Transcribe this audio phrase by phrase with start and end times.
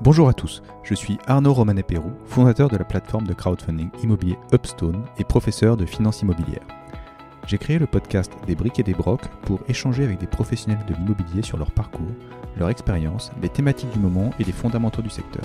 [0.00, 5.04] Bonjour à tous, je suis Arnaud Romanet-Pérou, fondateur de la plateforme de crowdfunding immobilier Upstone
[5.18, 6.66] et professeur de finance immobilière.
[7.46, 10.94] J'ai créé le podcast Des briques et des brocs pour échanger avec des professionnels de
[10.94, 12.10] l'immobilier sur leur parcours,
[12.58, 15.44] leur expérience, les thématiques du moment et les fondamentaux du secteur.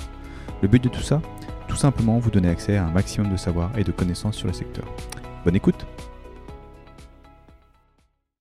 [0.64, 1.22] Le but de tout ça
[1.68, 4.54] Tout simplement vous donner accès à un maximum de savoir et de connaissances sur le
[4.54, 4.86] secteur.
[5.46, 5.86] Bonne écoute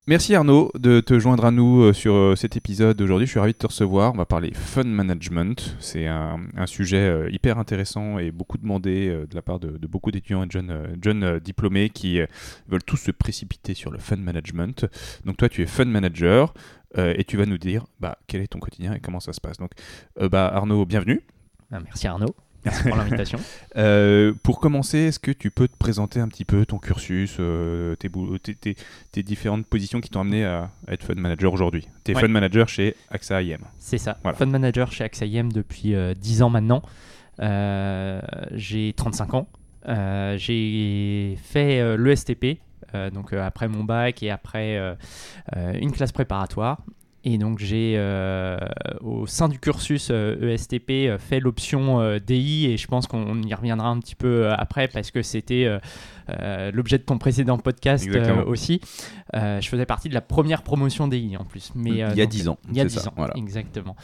[0.08, 3.26] Merci Arnaud de te joindre à nous euh, sur euh, cet épisode aujourd'hui.
[3.26, 4.14] Je suis ravi de te recevoir.
[4.14, 5.76] On va parler fund management.
[5.80, 10.42] C'est un, sujet euh, hyper intéressant et beaucoup demandé de la part de, beaucoup d'étudiants
[10.44, 12.20] et de jeunes, diplômés qui
[12.68, 14.86] veulent tous se précipiter sur le fund management.
[15.26, 16.54] Donc toi, tu es fund manager
[16.96, 19.58] et tu vas nous dire bah, quel est ton quotidien et comment ça se passe.
[19.58, 19.72] Donc
[20.18, 21.20] bah, Arnaud, bienvenue.
[21.70, 22.34] Ah, merci Arnaud.
[22.64, 23.38] Merci pour l'invitation.
[23.76, 27.94] Euh, pour commencer, est-ce que tu peux te présenter un petit peu ton cursus, euh,
[27.94, 31.86] tes, différentes positions qui t'ont amené à, être fund manager aujourd'hui?
[32.02, 33.60] Tu es fund manager chez AXA IM.
[33.78, 36.82] C'est ça, fund manager chez AXA IM depuis 10 euh, ans maintenant.
[37.38, 39.48] j'ai 35 ans.
[40.36, 42.58] j'ai fait l'ESTP,
[43.12, 44.96] donc après mon bac et après
[45.54, 46.82] une classe préparatoire.
[47.24, 48.58] Et donc j'ai euh,
[49.00, 53.42] au sein du cursus ESTP euh, e euh, fait l'option DI et je pense qu'on
[53.42, 55.68] y reviendra un petit peu après parce que c'était
[56.72, 58.08] l'objet de ton précédent podcast
[58.46, 58.80] aussi.
[59.34, 61.72] je faisais partie de la première promotion DI en plus.
[61.74, 62.58] Mais, il y a 10 ans.
[62.70, 63.34] Il y a 10 ans, voilà.
[63.36, 63.96] exactement.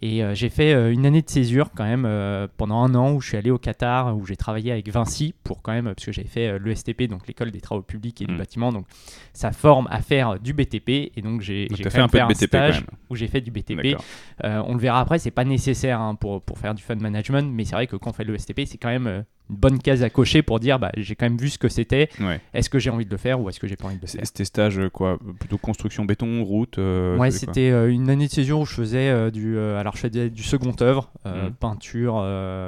[0.00, 3.12] Et euh, j'ai fait euh, une année de césure quand même euh, pendant un an
[3.12, 6.06] où je suis allé au Qatar, où j'ai travaillé avec Vinci pour quand même, parce
[6.06, 8.38] que j'avais fait l'ESTP, donc l'école des travaux publics et du hmm.
[8.38, 8.72] bâtiment.
[8.72, 8.86] Donc
[9.34, 11.12] ça forme à faire du BTP.
[11.14, 13.96] Et donc j'ai fait un, peu de BTP stage où j'ai fait du BTP.
[14.42, 17.64] on le verra après, c'est pas nécessaire hein, pour, pour faire du fund management, mais
[17.64, 20.42] c'est vrai que quand on fait l'ESTP, c'est quand même une bonne case à cocher
[20.42, 22.08] pour dire bah, j'ai quand même vu ce que c'était.
[22.54, 24.06] Est-ce que j'ai envie de le faire ou est-ce que j'ai pas envie de le
[24.06, 24.20] faire?
[24.24, 28.60] C'était stage quoi Plutôt construction béton, route euh, Ouais, c'était euh, une année de césure
[28.60, 31.50] où je faisais euh, du alors je faisais du second œuvre, mmh.
[31.60, 32.24] peinture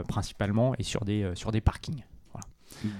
[0.08, 2.04] principalement et sur des sur des parkings.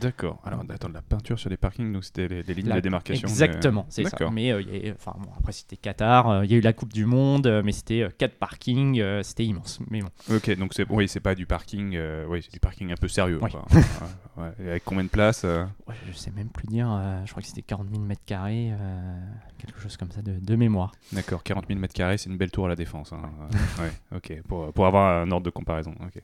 [0.01, 0.41] D'accord.
[0.45, 3.29] Alors, attends, la peinture sur les parkings, donc c'était les, lignes de démarcation.
[3.29, 4.31] Exactement, c'est ça.
[4.31, 7.47] Mais euh, bon, après, c'était Qatar, euh, il y a eu la Coupe du Monde,
[7.47, 9.81] euh, mais c'était quatre parkings, c'était immense.
[9.91, 10.11] Mais bon.
[10.31, 13.41] Ok, donc c'est oui, c'est pas du parking, oui, c'est du parking un peu sérieux.
[14.37, 16.89] avec combien de places ouais, Je sais même plus dire,
[17.25, 18.73] je crois que c'était 40 000 mètres carrés,
[19.59, 20.93] quelque chose comme ça de, de mémoire.
[21.13, 23.13] D'accord, 40 000 mètres carrés, c'est une belle tour à la défense.
[23.13, 23.31] Hein.
[23.81, 25.95] ouais, ok, pour, pour avoir un ordre de comparaison.
[26.01, 26.23] Ok.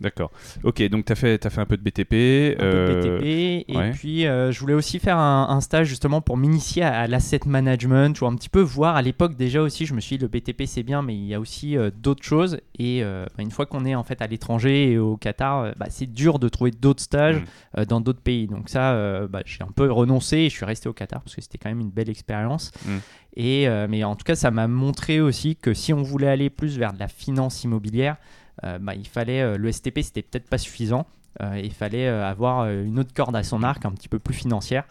[0.00, 0.30] D'accord.
[0.64, 2.58] Ok, donc tu as fait, as fait un peu de BTP.
[2.58, 3.68] Un peu de BTP.
[3.68, 8.18] Et puis, euh, je voulais aussi faire un, stage justement pour m'initier à, l'asset management,
[8.20, 9.84] ou un petit peu voir à l'époque déjà aussi.
[9.84, 12.24] Je me suis dit, le BTP c'est bien, mais il y a aussi euh, d'autres
[12.24, 12.58] choses.
[12.78, 15.86] Et euh, bah, une fois qu'on est en fait à l'étranger et au Qatar, bah,
[15.90, 17.42] c'est dur de trouver d'autres stages
[17.76, 17.84] mm.
[17.84, 18.46] dans d'autres pays.
[18.46, 21.42] Donc, ça, bah, j'ai un peu renoncé et je suis resté au Qatar parce que
[21.42, 22.72] c'était quand même une belle expérience.
[22.86, 22.96] Mm.
[23.36, 26.78] Et, mais en tout cas, ça m'a montré aussi que si on voulait aller plus
[26.78, 28.16] vers de la finance immobilière, euh,
[28.62, 31.06] bah, il fallait euh, le STP c'était peut-être pas suffisant.
[31.42, 34.84] Euh, il fallait avoir une autre corde à son arc un petit peu plus financière.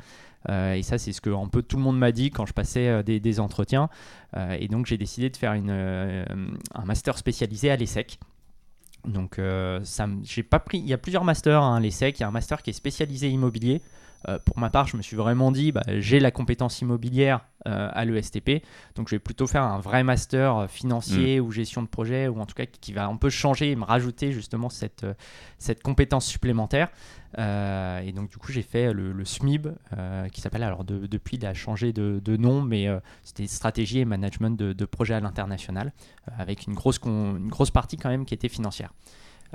[0.48, 3.04] et ça, c'est ce que un peu tout le monde m'a dit quand je passais
[3.04, 3.90] des, entretiens.
[4.58, 8.20] et donc, j'ai décidé de faire une, un master spécialisé à l'ESSEC.
[9.06, 9.40] Donc,
[9.84, 10.80] ça, j'ai pas pris.
[10.80, 12.20] Il y a plusieurs masters à hein, l'ESSEC.
[12.20, 13.82] Il y a un master qui est spécialisé immobilier.
[14.28, 17.90] Euh, pour ma part, je me suis vraiment dit, bah, j'ai la compétence immobilière euh,
[17.92, 18.64] à l'ESTP,
[18.96, 21.44] donc je vais plutôt faire un vrai master euh, financier mm.
[21.44, 23.84] ou gestion de projet, ou en tout cas qui va un peu changer et me
[23.84, 25.06] rajouter justement cette,
[25.58, 26.90] cette compétence supplémentaire.
[27.38, 29.68] et donc du coup, j'ai fait le, SMIB,
[30.32, 32.88] qui s'appelle, alors depuis, il a changé de, nom, mais
[33.24, 35.94] c'était stratégie et management de, de projet à l'international,
[36.38, 38.92] avec une grosse, une grosse partie quand même qui était financière.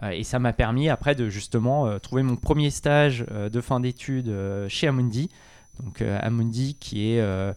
[0.02, 3.60] Euh, et ça m'a permis après de justement euh, trouver mon premier stage euh, de
[3.60, 4.34] fin d'études
[4.68, 5.30] chez Amundi.
[5.82, 7.54] Donc Amundi qui est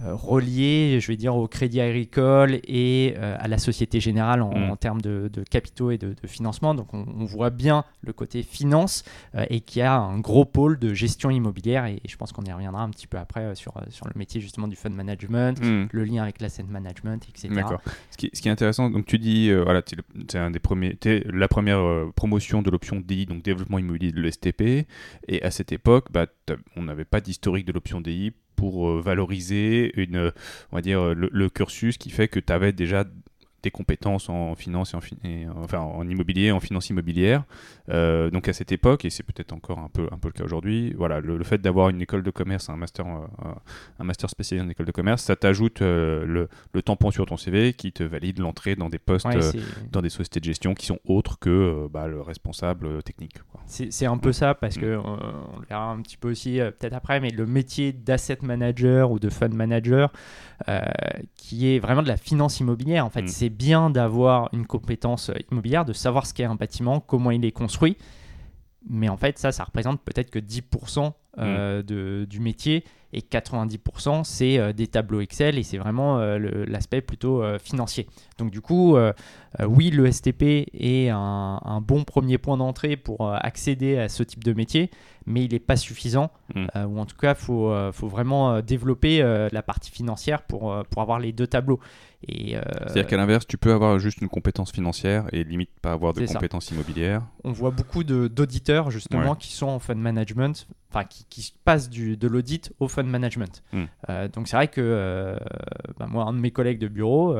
[0.00, 4.76] relié, je vais dire, au crédit agricole et euh, à la Société Générale en, mm.
[4.78, 6.74] termes de, capitaux et de, financement.
[6.74, 9.04] Donc on, voit bien le côté finance
[9.34, 12.44] euh, et qu'il y a un gros pôle de gestion immobilière et, je pense qu'on
[12.44, 15.88] y reviendra un petit peu après sur, sur le métier justement du fund management, mm.
[15.90, 17.48] le lien avec l'asset management, etc.
[17.54, 17.80] D'accord.
[18.10, 19.82] Ce qui, ce qui, est intéressant, donc tu dis, voilà,
[20.28, 21.82] c'est un des premiers, es la première
[22.14, 24.86] promotion de l'option DI, donc développement immobilier de l'ESTP,
[25.28, 26.26] et à cette époque, bah,
[26.76, 30.32] on n'avait pas d'historique de l'option DI pour euh, valoriser une,
[30.72, 33.04] on va dire, le, le cursus qui fait que tu avais déjà
[33.70, 34.94] compétences en finance
[35.24, 37.44] et en, enfin, en immobilier, en finance immobilière.
[37.90, 40.44] Euh, donc à cette époque, et c'est peut-être encore un peu, un peu le cas
[40.44, 43.48] aujourd'hui, voilà, le, fait d'avoir une école de commerce, un master, euh,
[43.98, 47.36] un master spécialisé en école de commerce, ça t'ajoute euh, le, le, tampon sur ton
[47.36, 49.26] CV qui te valide l'entrée dans des postes,
[49.90, 53.36] dans des sociétés de gestion qui sont autres que bah, le responsable technique.
[53.66, 54.80] C'est un peu ça, parce mm.
[54.80, 59.10] que on le verra un petit peu aussi peut-être après, mais le métier d'asset manager
[59.10, 60.12] ou de fund manager,
[61.36, 63.28] qui est vraiment de la finance immobilière, en fait, mm.
[63.28, 67.52] c'est bien d'avoir une compétence immobilière, de savoir ce qu'est un bâtiment, comment il est
[67.52, 67.96] construit.
[68.88, 74.24] Mais en fait, ça, ça représente peut-être que 10% euh, de, du métier et 90%
[74.24, 78.06] c'est euh, des tableaux Excel et c'est vraiment euh, l'aspect plutôt financier.
[78.38, 78.96] Donc du coup,
[79.66, 84.44] oui, le STP est un, un bon premier point d'entrée pour accéder à ce type
[84.44, 84.90] de métier,
[85.26, 86.66] mais il n'est pas suffisant, mm.
[86.86, 89.20] ou en tout cas, il faut, faut, vraiment développer
[89.50, 91.80] la partie financière pour, pour avoir les deux tableaux.
[92.28, 96.12] Euh, C'est-à-dire qu'à l'inverse, tu peux avoir juste une compétence financière et limite pas avoir
[96.12, 97.22] de compétences immobilières.
[97.44, 102.26] On voit beaucoup d'auditeurs justement qui sont en fund management, enfin qui, passent du, de
[102.26, 103.62] l'audit au fund management.
[103.72, 103.84] Hmm.
[104.08, 105.36] Euh, donc c'est vrai que euh,
[105.98, 107.36] bah, moi, un de mes collègues de bureau,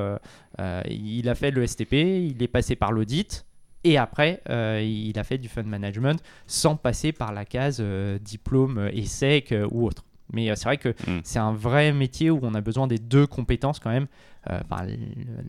[0.89, 3.45] il a fait le STP, il est passé par l'audit.
[3.85, 7.81] Et après, il a fait du fund management sans passer par la case
[8.21, 10.05] diplôme, ESSEC ou autre.
[10.33, 11.21] Mais c'est vrai que hmm.
[11.23, 14.09] c'est un vrai métier où on a besoin des deux compétences quand même
[14.51, 14.61] euh,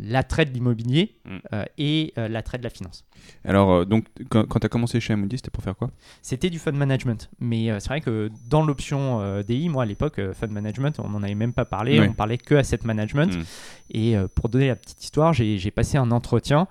[0.01, 1.37] l'attrait de l'immobilier mm.
[1.53, 3.05] euh, et euh, l'attrait de la finance.
[3.45, 5.91] Alors, donc, quand, tu as commencé chez Amundi, c'était pour faire quoi?
[6.21, 7.29] C'était du fund management.
[7.39, 11.35] Mais c'est vrai que dans l'option DI, moi à l'époque, fund management, on n'en avait
[11.35, 13.37] même pas parlé, on parlait que asset management.
[13.37, 13.43] Mm.
[13.91, 16.67] Et pour donner la petite histoire, j'ai passé un entretien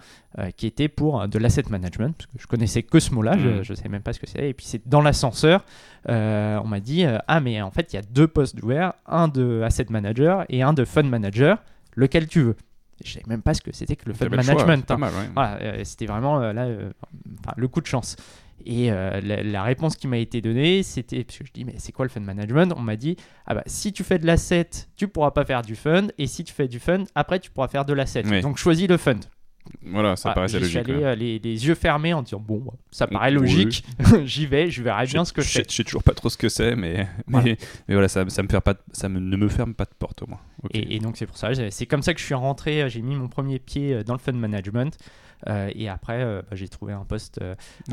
[0.56, 3.61] qui était pour de l'asset management, parce que je connaissais que ce mot-là, je ne
[3.61, 3.64] mm.
[3.64, 4.50] savais même pas ce que c'était.
[4.50, 5.64] Et puis c'est dans l'ascenseur,
[6.06, 9.62] on m'a dit Ah, mais en fait, il y a deux postes ouverts, un de
[9.62, 11.59] asset manager et un de fund manager
[11.94, 12.56] lequel tu veux.
[13.05, 14.90] Je savais même pas ce que c'était que le fund management.
[14.90, 15.58] Hein.
[15.61, 16.90] Euh, c'était vraiment euh, là, euh,
[17.56, 18.17] le coup de chance.
[18.67, 22.05] Et la, réponse qui m'a été donnée, c'était parce que je dis mais c'est quoi
[22.05, 22.75] le fund management?
[22.76, 25.76] On m'a dit ah bah si tu fais de l'asset, tu pourras pas faire du
[25.76, 28.25] fund, et si tu fais du fund, après tu pourras faire de l'asset.
[28.43, 29.20] Donc choisis le fund.
[29.82, 30.87] Voilà, ça paraissait logique.
[30.87, 33.85] J'allais euh, les, les, yeux fermés en disant bon, ça paraît logique,
[34.25, 35.65] j'y vais, je verrai bien ce que je fais.
[35.69, 37.56] Je sais toujours pas trop ce que c'est, mais, mais,
[37.88, 40.41] voilà, ça, ça, me pas, ça ne me ferme pas de porte au moins.
[40.73, 43.17] Et, donc c'est pour ça, c'est comme ça que je suis rentré, euh, j'ai mis
[43.17, 44.97] mon premier pied euh, dans le fund management.
[45.47, 47.41] et après, bah, j'ai trouvé un poste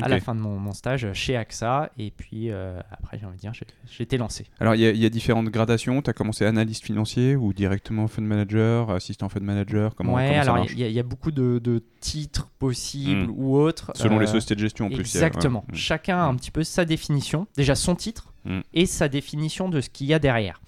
[0.02, 1.90] à la fin de mon, mon, stage chez AXA.
[1.96, 3.52] Et puis après, j'ai envie de dire,
[3.88, 4.46] j'ai été lancé.
[4.58, 6.02] Alors, il y, y, a différentes gradations.
[6.02, 10.40] Tu as commencé analyste financier ou directement fund manager, assistant fund manager comment, Ouais, comment
[10.40, 13.34] alors il y, y, a beaucoup de, de titres possibles hmm.
[13.36, 13.90] ou autres.
[13.94, 15.00] Selon les sociétés de gestion en plus.
[15.00, 15.64] Exactement.
[15.68, 15.74] Hmm.
[15.74, 17.46] Chacun a un petit peu sa définition.
[17.56, 18.60] Déjà son titre hmm.
[18.72, 20.60] et sa définition de ce qu'il y a derrière.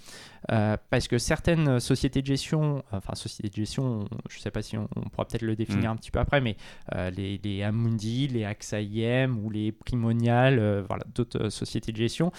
[0.52, 4.62] Euh, parce que certaines sociétés de gestion, enfin sociétés de gestion, je ne sais pas
[4.62, 6.56] si on, pourra peut-être le définir un petit peu après, mais
[6.94, 11.96] euh, les, les, Amundi, les AXA IM ou les Primonial, euh, voilà, d'autres sociétés de
[11.96, 12.30] gestion,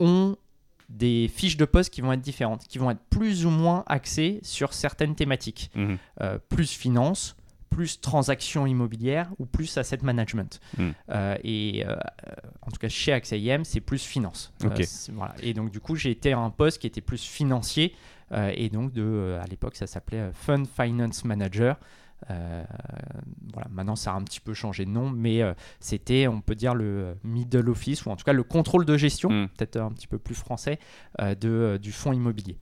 [0.00, 0.36] ont
[0.88, 4.40] des fiches de poste qui vont être différentes, qui vont être plus ou moins axées
[4.42, 5.70] sur certaines thématiques.
[5.74, 5.98] Mhm.
[6.48, 7.36] plus finance,
[7.72, 10.60] plus transactions immobilières ou plus asset management.
[10.76, 10.90] Hmm.
[11.10, 11.96] Euh, et euh,
[12.60, 14.52] en tout cas, chez AXA IM, c'est plus finance.
[14.64, 14.68] Euh,
[15.12, 15.34] voilà.
[15.42, 17.94] Et donc, du coup, j'ai été à un poste qui était plus financier.
[18.54, 21.78] et donc, de, à l'époque, ça s'appelait Fund Finance Manager.
[22.28, 25.42] Voilà, maintenant ça a un petit peu changé de nom, mais
[25.80, 29.30] c'était, on peut dire, le middle office, ou en tout cas le contrôle de gestion,
[29.30, 29.48] hmm.
[29.48, 30.78] peut-être un petit peu plus français,
[31.20, 32.58] de, du fonds immobilier.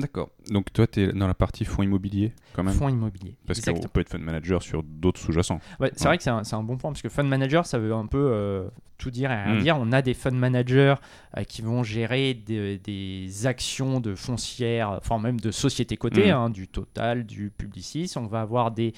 [0.00, 0.30] D'accord.
[0.50, 3.36] Donc toi, tu es dans la partie fonds immobilier quand même Fonds immobilier.
[3.46, 5.60] Parce qu'on peut être fund manager sur d'autres sous-jacents.
[5.78, 7.92] Ouais, c'est vrai que c'est un, un, bon point, parce que fund manager, ça veut
[7.92, 8.68] un peu euh,
[8.98, 9.62] tout dire et rien hmm.
[9.62, 9.76] dire.
[9.78, 10.94] On a des fund managers
[11.36, 16.36] euh, qui vont gérer des, actions de foncières, enfin même de sociétés cotées, hmm.
[16.36, 18.12] hein, du Total, du Publicis.
[18.16, 18.92] On va avoir des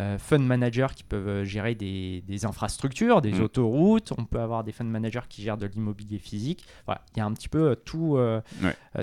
[0.00, 3.42] euh, fund managers qui peuvent gérer des, infrastructures, des hmm.
[3.42, 4.12] autoroutes.
[4.18, 6.64] On peut avoir des fund managers qui gèrent de l'immobilier physique.
[6.86, 8.18] Voilà, il y a un petit peu tout.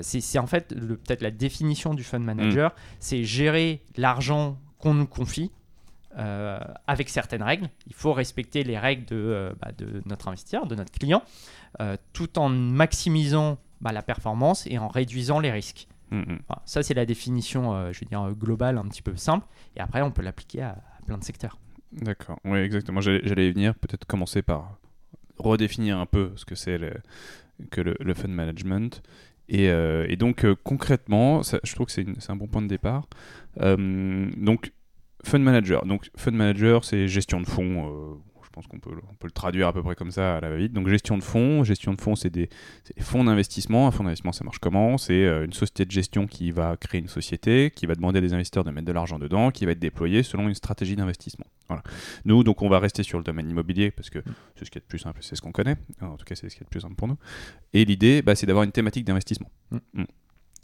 [0.00, 5.50] C'est en fait peut-être la définition du fund manager, c'est gérer l'argent qu'on nous confie
[6.18, 7.68] euh, avec certaines règles.
[7.86, 11.22] Il faut respecter les règles de, euh, bah, de notre investisseur, de notre client,
[11.80, 15.88] euh, tout en maximisant bah, la performance et en réduisant les risques.
[16.10, 16.38] Mm, mm.
[16.66, 19.46] ça, c'est la définition, je veux dire, globale, un petit peu simple.
[19.76, 21.58] Et après, on peut l'appliquer à, plein de secteurs.
[21.92, 23.00] D'accord, oui, exactement.
[23.00, 24.78] J'allais venir, peut-être commencer par
[25.38, 26.92] redéfinir un peu ce que c'est le,
[27.70, 29.02] que le, fund management.
[29.48, 33.06] Et, et donc, concrètement, je trouve que c'est un bon point de départ.
[33.58, 34.72] donc,
[35.24, 35.86] Fund manager.
[35.86, 38.20] Donc, fund manager, c'est gestion de fonds.
[38.52, 40.50] Je pense qu'on peut, on peut le traduire à peu près comme ça à la
[40.50, 40.74] va-vite.
[40.74, 41.64] Donc, gestion de fonds.
[41.64, 42.50] Gestion de fonds, c'est des,
[42.94, 43.88] des, fonds d'investissement.
[43.88, 44.98] Un fonds d'investissement, ça marche comment?
[44.98, 48.20] C'est euh, une société de gestion qui va créer une société, qui va demander à
[48.20, 51.46] des investisseurs de mettre de l'argent dedans, qui va être déployé selon une stratégie d'investissement.
[51.68, 51.82] Voilà.
[52.26, 54.18] Nous, donc, on va rester sur le domaine immobilier parce que
[54.56, 55.76] c'est ce qui est le plus simple, c'est ce qu'on connaît.
[56.02, 57.16] En tout cas, c'est ce qui est le plus simple pour nous.
[57.72, 59.48] Et l'idée, bah, c'est d'avoir une thématique d'investissement.
[59.70, 60.02] Mm.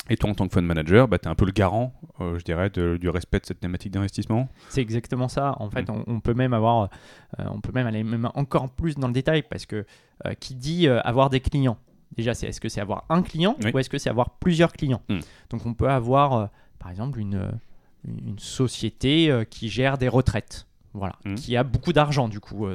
[0.09, 2.39] Et toi, en tant que fund manager, bah, tu es un peu le garant, euh,
[2.39, 5.57] je dirais, du respect de cette thématique d'investissement C'est exactement ça.
[5.59, 6.05] En fait, mm.
[6.07, 6.89] on, peut même avoir,
[7.39, 9.85] euh, on peut même aller même encore plus dans le détail parce que
[10.27, 11.79] euh, qui dit avoir des clients?
[12.17, 15.03] Déjà, c'est est-ce que c'est avoir un client ou est-ce que c'est avoir plusieurs clients?
[15.09, 15.19] Mm.
[15.51, 16.49] Donc, on peut avoir,
[16.79, 17.53] par exemple, une,
[18.05, 20.68] une société qui gère des retraites.
[20.95, 21.35] Voilà, mmh.
[21.35, 22.67] qui a beaucoup d'argent du coup.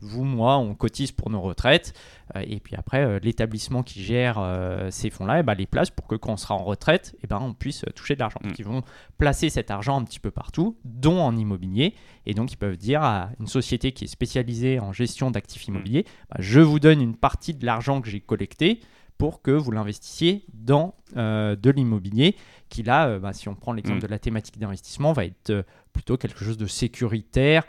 [0.00, 1.94] vous, moi, on cotise pour nos retraites,
[2.40, 4.42] et puis après, l'établissement qui gère
[4.90, 7.38] ces fonds-là, eh ben, les place pour que quand on sera en retraite, eh ben,
[7.40, 8.40] on puisse toucher de l'argent.
[8.42, 8.52] Mmh.
[8.58, 8.82] Ils vont
[9.16, 11.94] placer cet argent un petit peu partout, dont en immobilier,
[12.26, 15.70] et donc ils peuvent dire à une société qui est spécialisée en gestion d'actifs mmh.
[15.70, 18.80] immobiliers, bah, je vous donne une partie de l'argent que j'ai collecté,
[19.18, 22.36] pour que vous l'investissiez dans euh, de l'immobilier,
[22.68, 24.02] qui là, euh, bah, si on prend l'exemple mm.
[24.02, 27.64] de la thématique d'investissement, va être euh, plutôt quelque chose de sécuritaire,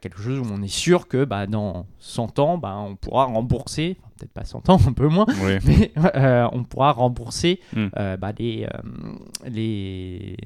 [0.00, 3.96] quelque chose où on est sûr que bah, dans 100 ans, bah, on pourra rembourser,
[4.18, 5.26] peut-être pas 100 ans, un peu moins,
[5.64, 5.92] mais
[6.52, 7.86] on pourra rembourser mm.
[8.38, 8.66] les,
[9.46, 10.36] les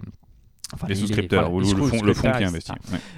[0.88, 2.72] les souscripteurs ou le, fonds, qui investit.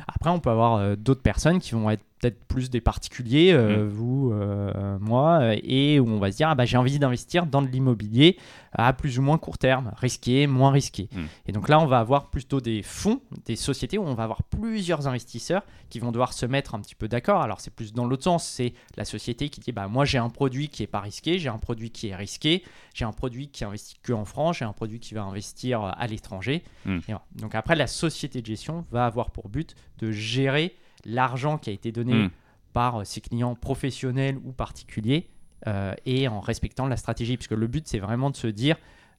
[0.07, 3.89] Après, on peut avoir d'autres personnes qui vont être peut-être plus des particuliers, euh, mm.
[3.89, 7.63] vous, euh, moi, et où on va se dire ah bah, j'ai envie d'investir dans
[7.63, 8.39] de l'immobilier
[8.73, 11.09] à plus ou moins court terme, risqué, moins risqué.
[11.13, 11.23] Mm.
[11.47, 14.43] Et donc là, on va avoir plutôt des fonds, des sociétés où on va avoir
[14.43, 17.43] plusieurs investisseurs qui vont devoir se mettre un petit peu d'accord.
[17.43, 20.31] Alors c'est plus dans l'autre sens, c'est la société qui dit bah moi j'ai un
[20.31, 23.65] produit qui est pas risqué, j'ai un produit qui est risqué, j'ai un produit qui
[23.65, 26.65] investit que en France, j'ai un produit qui va investir à l'étranger.
[26.87, 26.99] Mm.
[27.37, 31.73] Donc après, la société de gestion va avoir pour but de gérer l'argent qui a
[31.73, 32.31] été donné hmm.
[32.73, 35.29] par euh, ses clients professionnels ou particuliers
[35.67, 37.37] euh, et en respectant la stratégie.
[37.37, 38.77] Puisque le but, c'est vraiment de se dire,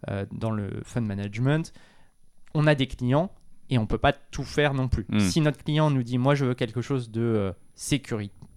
[0.10, 1.74] euh, dans le fund management,
[2.54, 3.32] on a des clients
[3.70, 5.06] et on ne peut pas tout faire non plus.
[5.10, 5.20] Hmm.
[5.20, 7.54] Si notre client nous dit, moi, je veux quelque chose de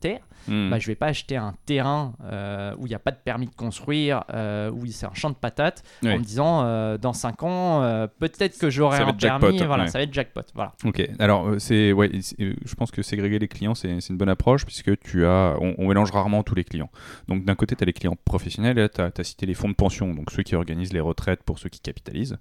[0.00, 0.70] sécuritaire, Hmm.
[0.70, 3.46] Bah, je vais pas acheter un terrain euh, où il n'y a pas de permis
[3.46, 7.42] de construire, euh, où c'est un champ de patates, en me disant euh, dans 5
[7.42, 9.58] ans, peut-être que j'aurai un permis.
[9.64, 10.42] voilà, ça va être jackpot.
[10.54, 10.72] Voilà.
[10.84, 14.98] Ok, alors c'est, ouais, je pense que ségréger les clients, c'est une bonne approche puisque
[15.00, 16.90] tu as, on, mélange rarement tous les clients.
[17.28, 19.74] Donc d'un côté, tu as les clients professionnels, et tu as, cité les fonds de
[19.74, 22.38] pension, donc ceux qui organisent les retraites pour ceux qui capitalisent.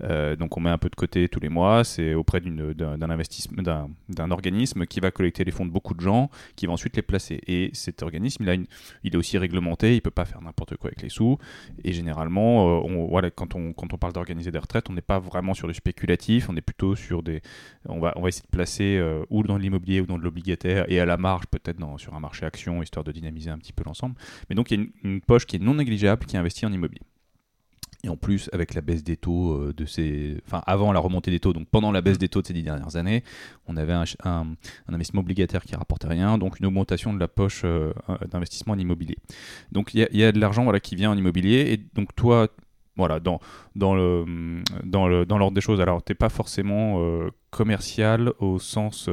[0.00, 4.86] donc on met un peu de côté tous les mois, c'est auprès d'un d'un organisme
[4.86, 7.40] qui va collecter les fonds de beaucoup de gens, qui va ensuite placer.
[7.46, 10.76] Et cet organisme, il, a il est aussi réglementé, il ne peut pas faire n'importe
[10.76, 11.38] quoi avec les sous.
[11.84, 15.00] Et généralement, euh, on, voilà, quand, on, quand on parle d'organiser des retraites, on n'est
[15.00, 17.40] pas vraiment sur du spéculatif, on est plutôt sur des...
[17.88, 21.00] On va, on va essayer de placer euh, ou dans l'immobilier ou dans l'obligataire et
[21.00, 24.16] à la marge peut-être sur un marché action, histoire de dynamiser un petit peu l'ensemble.
[24.48, 27.02] Mais donc il y a une poche qui est non négligeable qui investit en immobilier.
[28.04, 30.36] Et en plus, avec la baisse des taux euh, de ces.
[30.46, 32.20] Enfin, avant la remontée des taux, donc pendant la baisse mm.
[32.20, 33.24] des taux de ces dix dernières années,
[33.66, 34.46] on avait un, un,
[34.88, 37.92] investissement obligataire qui rapportait rien, donc une augmentation de la poche euh,
[38.30, 39.16] d'investissement en immobilier.
[39.72, 42.46] Donc il y, a de l'argent voilà, qui vient en immobilier, et donc toi,
[42.96, 43.40] voilà, dans,
[43.74, 45.80] dans le dans le dans l'ordre des choses.
[45.80, 49.08] Alors, t'es pas forcément euh, commercial au sens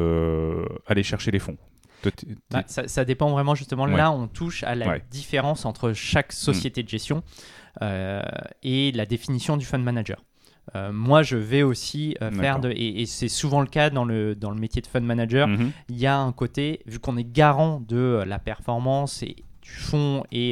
[0.86, 1.58] aller chercher les fonds.
[2.52, 3.86] Bah, ça, dépend vraiment justement.
[3.86, 7.24] Là, on touche à la différence entre chaque société de gestion.
[7.82, 8.22] Euh,
[8.64, 10.24] et la définition du fund manager.
[10.76, 12.72] Euh, moi, je vais aussi euh, faire de.
[12.72, 15.48] Et, c'est souvent le cas dans le, dans le métier de fund manager.
[15.48, 15.72] Mhm.
[15.90, 20.24] Il y a un côté, vu qu'on est garant de la performance et du fond
[20.32, 20.52] et,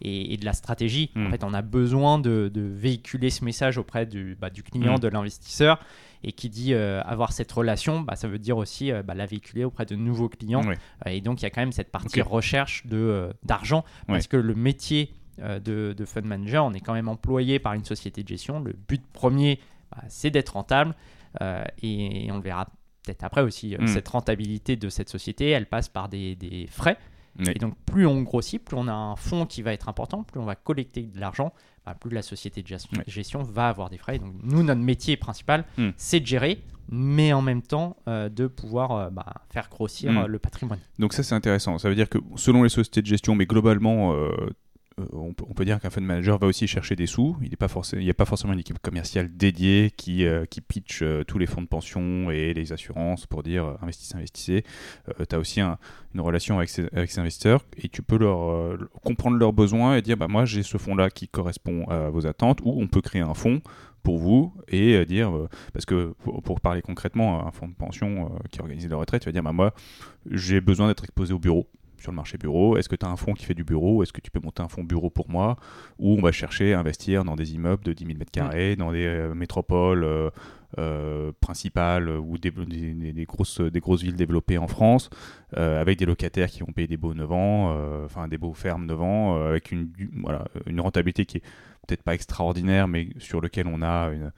[0.00, 1.30] et, de la stratégie, en mhm.
[1.30, 5.00] fait, on a besoin de, de, véhiculer ce message auprès du, bah, du client, mhm.
[5.00, 5.80] de l'investisseur.
[6.26, 9.84] Et qui dit avoir cette relation, bah, ça veut dire aussi bah, la véhiculer auprès
[9.84, 10.62] de nouveaux clients.
[11.04, 12.86] et donc, il y a quand même cette partie recherche
[13.42, 17.74] d'argent, parce que le métier euh, de, fund manager, on est quand même employé par
[17.74, 18.60] une société de gestion.
[18.60, 19.58] Le but premier,
[19.90, 20.94] bah, c'est d'être rentable.
[21.42, 22.66] Euh, et, on le verra
[23.02, 23.74] peut-être après aussi.
[23.74, 23.88] Euh, hmm.
[23.88, 26.98] Cette rentabilité de cette société, elle passe par des, frais.
[27.40, 30.38] Et donc, plus on grossit, plus on a un fonds qui va être important, plus
[30.38, 31.52] on va collecter de l'argent,
[31.84, 32.68] bah, plus la société de
[33.08, 34.20] gestion, va avoir des frais.
[34.20, 35.90] donc, nous, notre métier principal, hmm.
[35.96, 40.26] c'est de gérer, mais en même temps de pouvoir bah, faire grossir hmm.
[40.26, 40.78] le patrimoine.
[41.00, 41.78] Donc ça c'est intéressant.
[41.78, 44.14] Ça veut dire que selon les sociétés de gestion, mais globalement,
[45.00, 47.36] euh, on, peut, dire qu'un fund manager va aussi chercher des sous.
[47.42, 51.46] Il n'y a pas forcément une équipe commerciale dédiée qui, euh, pitch euh, tous les
[51.46, 54.64] fonds de pension et les assurances pour dire investissez, investissez.
[55.28, 59.96] tu as aussi une relation avec ces, investisseurs et tu peux leur comprendre leurs besoins
[59.96, 63.00] et dire bah, moi j'ai ce fonds-là qui correspond à vos attentes ou on peut
[63.00, 63.60] créer un fonds
[64.02, 65.32] pour vous et dire
[65.72, 69.32] parce que pour, parler concrètement un fonds de pension qui organise la retraite tu vas
[69.32, 69.74] dire bah, moi
[70.30, 71.68] j'ai besoin d'être exposé au bureau
[72.04, 72.76] sur le marché bureau.
[72.76, 74.02] Est-ce que tu as un fonds qui fait du bureau?
[74.02, 75.56] Est-ce que tu peux monter un fonds bureau pour moi?
[75.98, 79.06] Ou on va chercher à investir dans des immeubles de 10 000 m2, dans des
[79.06, 80.30] euh, métropoles euh,
[80.78, 85.08] euh, principales ou des, des, grosses, des grosses villes développées en France,
[85.56, 89.02] avec des locataires qui vont payer des beaux 9 ans, enfin des beaux fermes 9
[89.02, 91.42] ans, avec une, voilà, une rentabilité qui est
[91.86, 94.32] peut-être pas extraordinaire, mais sur lequel on a une,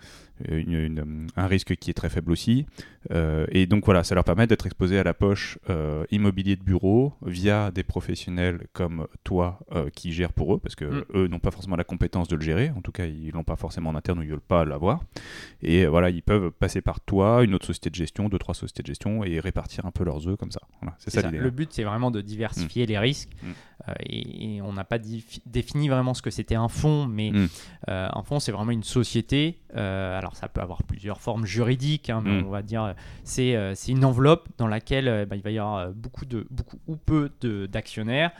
[0.48, 2.66] un risque qui est très faible aussi.
[3.10, 5.58] et donc voilà, ça leur permet d'être exposés à la poche
[6.10, 9.60] immobilier de bureau via des professionnels comme toi
[9.94, 11.04] qui gèrent pour eux, parce que mm.
[11.14, 13.56] eux n'ont pas forcément la compétence de le gérer, en tout cas ils l'ont pas
[13.56, 15.00] forcément en interne ou ils veulent pas l'avoir.
[15.62, 18.82] Et voilà, ils peuvent passer par toi, une autre société de gestion, deux, trois sociétés
[18.82, 20.60] de gestion et répartir un peu leurs œufs comme ça.
[20.80, 22.88] Voilà, c'est ça, Le but c'est vraiment de diversifier mm.
[22.88, 23.30] les risques.
[23.42, 23.52] Mm.
[24.06, 24.98] et, on n'a pas
[25.46, 27.32] défini vraiment ce que c'était un fonds, mais
[27.86, 29.58] un fonds c'est vraiment une société.
[29.76, 34.04] Alors ça peut avoir plusieurs formes juridiques, hein, mais on va dire c'est c'est une
[34.04, 37.30] enveloppe dans laquelle bah, il va y avoir beaucoup de beaucoup ou peu
[37.70, 38.30] d'actionnaires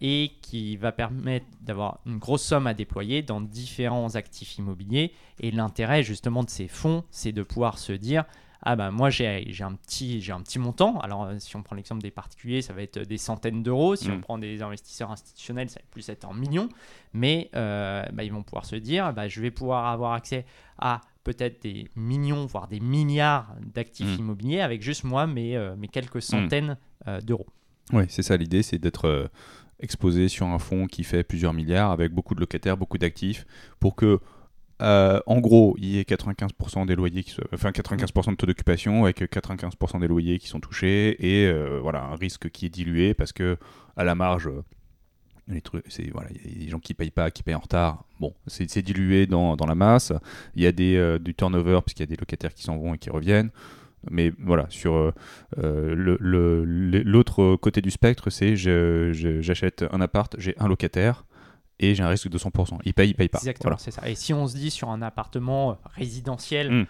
[0.00, 5.12] et qui va permettre d'avoir une grosse somme à déployer dans différents actifs immobiliers.
[5.40, 8.24] Et l'intérêt justement de ces fonds, c'est de pouvoir se dire
[8.62, 9.26] ah ben moi j'ai
[9.60, 10.98] un, petit, un petit montant.
[11.00, 13.96] Alors euh, si on prend l'exemple des particuliers, ça va être des centaines d'euros.
[13.96, 14.20] Si on mm.
[14.20, 16.68] prend des investisseurs institutionnels, ça va plus être en millions.
[17.12, 20.44] Mais euh, bah, ils vont pouvoir se dire, bah, je vais pouvoir avoir accès
[20.78, 24.20] à peut-être des millions, voire des milliards d'actifs mm.
[24.20, 26.20] immobiliers avec juste moi mes, euh, mes quelques mm.
[26.20, 26.76] centaines
[27.22, 27.46] d'euros.
[27.92, 29.30] Oui, c'est ça l'idée, c'est d'être
[29.78, 33.46] exposé sur un fonds qui fait plusieurs milliards avec beaucoup de locataires, beaucoup d'actifs,
[33.78, 34.18] pour que
[34.82, 39.04] euh, en gros, il y ait 95% des loyers qui enfin 95% de taux d'occupation
[39.04, 43.14] avec 95% des loyers qui sont touchés et euh, voilà un risque qui est dilué
[43.14, 43.56] parce que
[43.96, 44.50] à la marge,
[45.48, 47.60] les trucs, c'est voilà, il y a des gens qui payent pas, qui payent en
[47.60, 48.04] retard.
[48.20, 50.12] Bon, c'est dilué dans, la masse.
[50.54, 52.94] Il y a des, euh, du turnover puisqu'il y a des locataires qui s'en vont
[52.94, 53.50] et qui reviennent.
[54.10, 55.12] Mais voilà, sur euh,
[55.58, 56.16] euh,
[57.04, 61.24] l'autre côté du spectre, c'est j'achète un appart, j'ai un locataire
[61.78, 62.78] et j'ai un risque de 200%.
[62.84, 63.38] Il paye, il paye pas.
[63.38, 64.08] Exactement, c'est ça.
[64.08, 66.86] Et si on se dit sur un appartement résidentiel, hmm.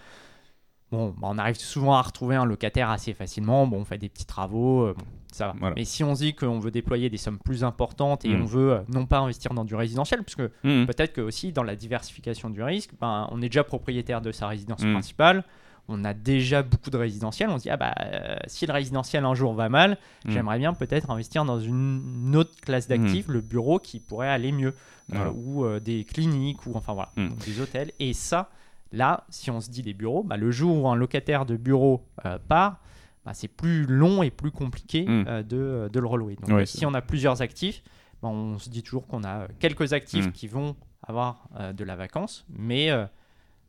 [0.93, 3.67] bon, bah, on arrive souvent à retrouver un locataire assez facilement.
[3.67, 4.95] Bon, on fait des petits travaux, euh,
[5.33, 5.73] ça va.
[5.75, 8.43] Mais si on se dit qu'on veut déployer des sommes plus importantes et hmm.
[8.43, 10.87] on veut non pas investir dans du résidentiel, parce que hmm.
[10.87, 14.49] peut-être que aussi dans la diversification du risque, ben, on est déjà propriétaire de sa
[14.49, 15.45] résidence principale
[15.89, 17.49] on a déjà beaucoup de résidentiels.
[17.51, 20.31] On se dit, ah bah, euh, si le résidentiel un jour va mal, mm.
[20.31, 23.33] j'aimerais bien peut-être investir dans une autre classe d'actifs, mm.
[23.33, 24.75] le bureau qui pourrait aller mieux,
[25.15, 27.29] euh, ou euh, des cliniques, ou enfin voilà, mm.
[27.45, 27.93] des hôtels.
[28.01, 28.51] Et ça,
[28.93, 32.05] là, si on se dit des bureaux, bah, le jour où un locataire de bureau
[32.49, 32.81] part,
[33.25, 36.37] bah, c'est plus long et plus compliqué de, le relouer.
[36.47, 37.83] Donc si on a plusieurs actifs,
[38.23, 40.75] bah, on se dit toujours qu'on a quelques actifs qui vont
[41.07, 42.91] avoir de la vacance, mais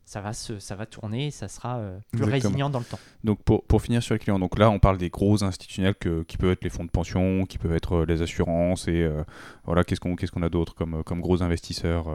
[0.08, 2.98] ça va, se, ça va tourner et ça sera euh, plus résilient dans le temps.
[3.24, 6.22] Donc pour, pour, finir sur les clients, donc là on parle des gros institutionnels que,
[6.22, 9.22] qui peuvent être les fonds de pension, qui peuvent être euh, les assurances et euh,
[9.66, 12.06] voilà qu'est-ce qu'on qu'est-ce qu'on a d'autre comme, comme gros investisseurs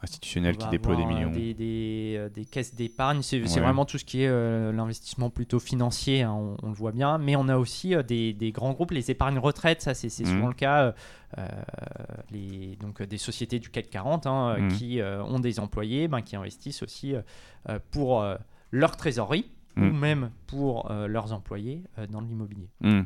[0.00, 1.30] institutionnels qui déploient des millions.
[1.30, 6.56] Des, des, des caisses d'épargne, c'est vraiment tout ce qui est l'investissement plutôt financier, hein,
[6.62, 9.82] on, le voit bien, mais on a aussi des, des, grands groupes, les épargnes retraite,
[9.82, 10.48] ça c'est souvent mmh.
[10.48, 10.94] le cas
[11.38, 11.46] euh,
[12.30, 14.68] les, donc des sociétés du CAC 40 hein, mmh.
[14.68, 18.24] qui euh, ont des employés ben, qui investissent aussi euh, pour
[18.70, 19.50] leur trésorerie.
[19.76, 19.98] Ou mmh.
[19.98, 22.68] même pour leurs employés dans l'immobilier.
[22.80, 23.02] Mmh.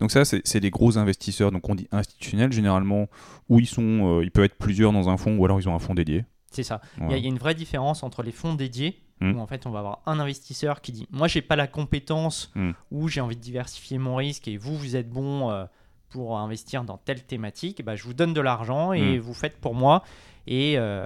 [0.00, 3.08] Donc, ça, c'est des gros investisseurs, donc on dit institutionnels généralement,
[3.48, 5.78] où ils sont, ils peuvent être plusieurs dans un fonds, ou alors ils ont un
[5.78, 6.24] fonds dédié.
[6.50, 6.80] C'est ça.
[7.00, 9.78] Il y, a une vraie différence entre les fonds dédiés, où en fait on va
[9.78, 12.52] avoir un investisseur qui dit, moi j'ai pas la compétence,
[12.90, 15.66] ou j'ai envie de diversifier mon risque, et vous, vous êtes bon
[16.14, 19.20] pour investir dans telle thématique, bah, je vous donne de l'argent et mm.
[19.20, 20.04] vous faites pour moi.
[20.46, 21.04] Et euh,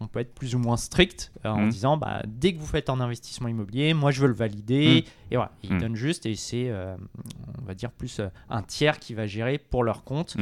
[0.00, 1.68] on peut être plus ou moins strict euh, en mm.
[1.68, 5.04] disant bah, dès que vous faites un investissement immobilier, moi je veux le valider.
[5.06, 5.32] Mm.
[5.32, 6.96] Et voilà, ils donnent juste et c'est, euh,
[7.60, 10.36] on va dire, plus un tiers qui va gérer pour leur compte.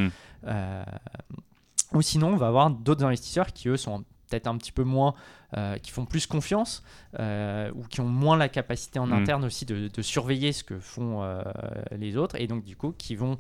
[1.92, 5.14] ou sinon, on va avoir d'autres investisseurs qui, eux, sont peut-être un petit peu moins,
[5.82, 6.84] qui font plus confiance
[7.18, 11.26] ou qui ont moins la capacité en interne aussi de, de, surveiller ce que font
[11.90, 13.38] les autres et donc du coup qui vont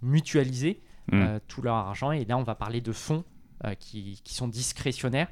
[0.00, 0.80] mutualiser
[1.48, 2.12] tout leur argent.
[2.12, 3.24] Et là, on va parler de fonds
[3.78, 5.28] qui, qui, sont discrétionnaires.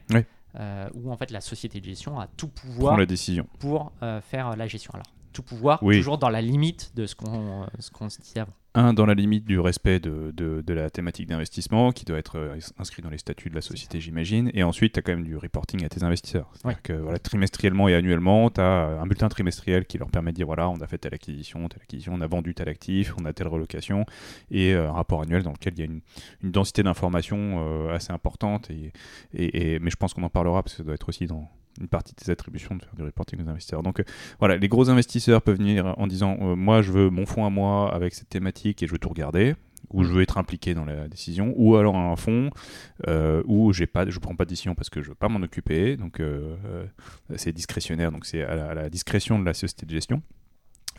[0.55, 3.49] Euh, où en fait la société de gestion a tout pouvoir la décision.
[3.59, 4.93] pour faire la gestion.
[4.93, 8.53] Alors tout pouvoir, toujours dans la limite de ce qu'on ce qu'on se disait avant.
[8.75, 12.59] Un, dans la limite du respect de, de, la thématique d'investissement qui doit être euh,
[12.79, 14.51] inscrit dans les statuts de la société, j'imagine.
[14.55, 16.51] Et ensuite, tu as quand même du reporting à tes investisseurs.
[16.55, 20.37] C'est-à-dire que voilà, trimestriellement et annuellement, tu as un bulletin trimestriel qui leur permet de
[20.37, 23.27] dire voilà, on a fait telle acquisition, telle acquisition, on a vendu tel actif, on
[23.27, 24.07] a telle relocation.
[24.51, 26.01] Et euh, un rapport annuel dans lequel il y a une,
[26.43, 28.71] une densité d'informations euh, assez importante.
[28.71, 28.93] Et,
[29.35, 31.89] et, mais je pense qu'on en parlera parce que ça doit être aussi dans, une
[31.89, 33.83] partie de tes attributions de faire du reporting aux investisseurs.
[33.83, 34.05] Donc euh,
[34.39, 37.51] voilà, les gros investisseurs peuvent venir en disant euh, moi je veux mon fonds à
[37.51, 39.55] moi avec cette thématique et je veux tout regarder
[39.91, 42.51] ou je veux être impliqué dans la décision, ou alors un fonds
[43.09, 45.41] euh, où j'ai pas, je prends pas de décision parce que je veux pas m'en
[45.41, 46.23] occuper, donc
[47.37, 50.23] c'est discrétionnaire, donc c'est à, la discrétion de la société de gestion.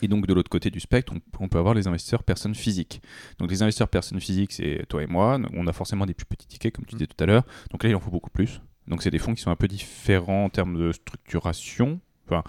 [0.04, 3.02] Et donc de l'autre côté du spectre, on, peut avoir les investisseurs personnes physiques.
[3.40, 5.40] Donc les investisseurs personnes physiques, c'est toi et moi.
[5.54, 7.46] On a forcément des plus petits tickets, comme tu disais tout à l'heure.
[7.72, 8.62] Donc là, il en faut beaucoup plus.
[8.88, 12.00] Donc c'est des fonds qui sont un peu différents en termes de structuration.
[12.26, 12.44] Enfin,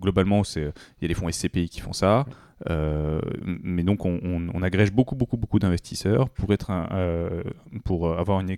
[0.00, 0.62] globalement, il
[1.02, 2.24] y a les fonds SCPI qui font ça.
[2.70, 7.42] Euh, mais donc on, agrège beaucoup beaucoup beaucoup d'investisseurs pour être euh,
[7.84, 8.50] pour avoir une,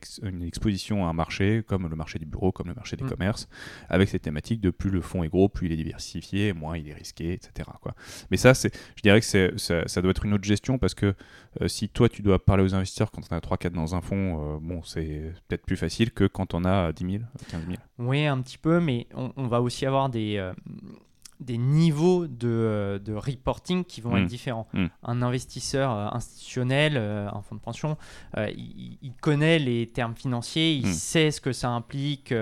[0.43, 3.09] exposition à un marché comme le marché du bureau, comme le marché des mm.
[3.09, 3.49] commerces,
[3.88, 6.88] avec cette thématique de plus le fonds est gros, plus il est diversifié, moins il
[6.88, 7.71] est risqué, etc.
[7.81, 7.95] Quoi.
[8.31, 11.14] Mais ça, c'est, je dirais que c'est, ça, doit être une autre gestion parce que
[11.62, 14.59] euh, si toi tu dois parler aux investisseurs quand on a 3-4 dans un fonds,
[14.61, 17.77] bon, c'est peut-être plus facile que quand on a 10 000, 15 000.
[17.99, 20.53] Oui, un petit peu, mais on, on va aussi avoir des
[21.40, 24.29] des niveaux de, euh, de, reporting qui vont être mm.
[24.29, 24.68] différents.
[24.73, 24.87] Mm.
[25.03, 27.97] Un investisseur euh, institutionnel, euh, un fonds de pension,
[28.37, 30.92] il, connaît les termes financiers, il mm.
[30.92, 32.35] sait ce que ça implique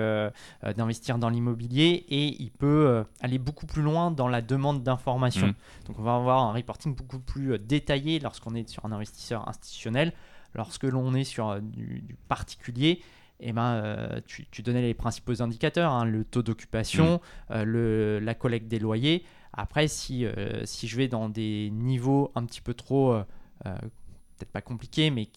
[0.75, 5.53] d'investir dans l'immobilier et il peut aller beaucoup plus loin dans la demande d'informations.
[5.87, 10.13] Donc on va avoir un reporting beaucoup plus détaillé lorsqu'on est sur un investisseur institutionnel.
[10.55, 13.01] Lorsque l'on est sur du particulier,
[13.39, 17.53] eh ben, euh, tu, donnais les principaux indicateurs, hein, le taux d'occupation, mm.
[17.55, 19.25] euh, la collecte des loyers.
[19.51, 23.15] Après, si, euh, si je vais dans des niveaux un petit peu trop,
[23.63, 25.29] peut-être pas compliqués, mais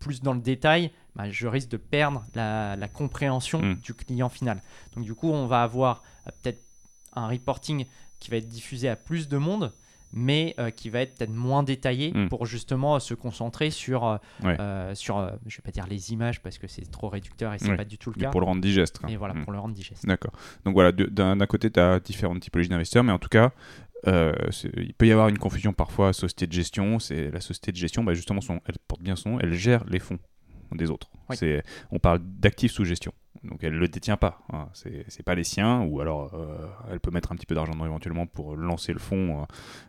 [0.00, 3.74] plus dans le détail, bah, je risque de perdre la, compréhension mm.
[3.76, 4.60] du client final.
[4.94, 6.02] Donc du coup, on va avoir
[6.42, 6.62] peut-être
[7.14, 7.86] un reporting
[8.18, 9.72] qui va être diffusé à plus de monde,
[10.14, 12.28] mais euh, qui va être peut-être moins détaillé hmm.
[12.28, 16.56] pour justement se concentrer sur, euh, euh, sur je vais pas dire les images parce
[16.56, 18.30] que c'est trop réducteur et c'est n'est pas du tout le cas.
[18.30, 19.00] pour le rendre digeste.
[19.08, 19.44] Et voilà, hmm.
[19.44, 20.06] pour le rendre digeste.
[20.06, 20.32] D'accord.
[20.64, 23.50] Donc voilà, d'un côté, tu as différentes typologies d'investisseurs, mais en tout cas,
[24.06, 26.98] il peut y avoir une confusion parfois société de gestion.
[26.98, 29.84] C'est la société de gestion, bah justement, son, elle porte bien son nom, elle gère
[29.86, 30.18] les fonds
[30.72, 31.10] des autres.
[31.90, 33.12] On parle d'actifs sous gestion
[33.44, 34.40] donc elle ne le détient pas.
[34.52, 34.68] Hein.
[34.72, 38.26] C'est pas les siens, ou alors euh, elle peut mettre un petit peu d'argent éventuellement
[38.26, 39.46] pour lancer le fonds,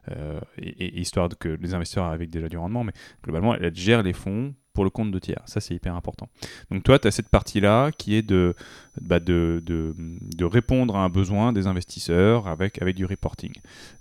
[0.09, 4.13] euh, et, histoire que les investisseurs avec déjà du rendement, mais globalement elle gère les
[4.13, 5.41] fonds pour le compte de tiers.
[5.45, 6.27] Ça, c'est hyper important.
[6.69, 8.53] Donc toi, tu as cette partie-là qui est de,
[9.01, 13.53] bah, de, de, de, répondre à un besoin des investisseurs avec, avec du reporting.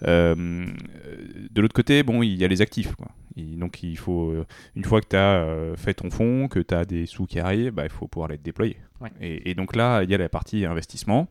[0.03, 2.95] de l'autre côté, bon, il y a les actifs.
[2.95, 6.61] Quoi donc il faut, euh, une fois que tu as euh, fait ton fonds, que
[6.61, 8.77] tu as des sous qui arrivent, bah, il faut pouvoir les déployer.
[9.21, 11.29] Et, donc là, il y a la partie investissement.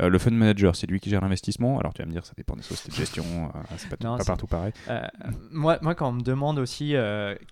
[0.00, 1.78] Euh, le fund manager, c'est lui qui gère l'investissement.
[1.78, 3.24] Alors tu vas me dire, ça dépend des sociétés de gestion,
[3.76, 4.72] c'est pas, pas partout pareil.
[5.52, 6.94] moi, moi, quand on me demande aussi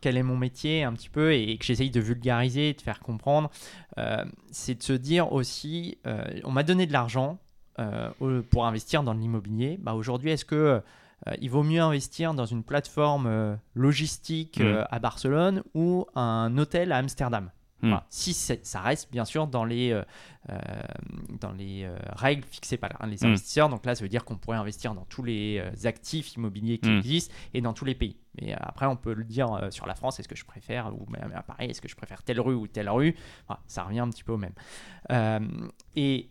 [0.00, 3.48] quel est mon métier un petit peu et, que j'essaye de vulgariser, de faire comprendre,
[4.50, 5.98] c'est de se dire aussi,
[6.44, 7.38] on m'a donné de l'argent
[8.50, 9.79] pour investir dans l'immobilier.
[9.81, 10.83] Bah, Aujourd'hui, est-ce que
[11.29, 14.64] euh, il vaut mieux investir dans une plateforme euh, logistique mm.
[14.64, 17.50] euh, à Barcelone ou un hôtel à Amsterdam?
[17.82, 17.96] Mm.
[18.08, 20.00] Si ça reste bien sûr dans les,
[21.40, 23.26] dans les règles fixées par les mm.
[23.26, 23.68] investisseurs.
[23.68, 27.34] Donc là, ça veut dire qu'on pourrait investir dans tous les actifs immobiliers qui existent
[27.54, 28.16] et dans tous les pays.
[28.40, 31.32] Mais après, on peut le dire sur la France, est-ce que je préfère, ou même
[31.34, 33.16] à Paris, est-ce que je préfère telle rue ou telle rue?
[33.66, 34.54] Ça revient un petit peu au même.
[35.96, 36.30] et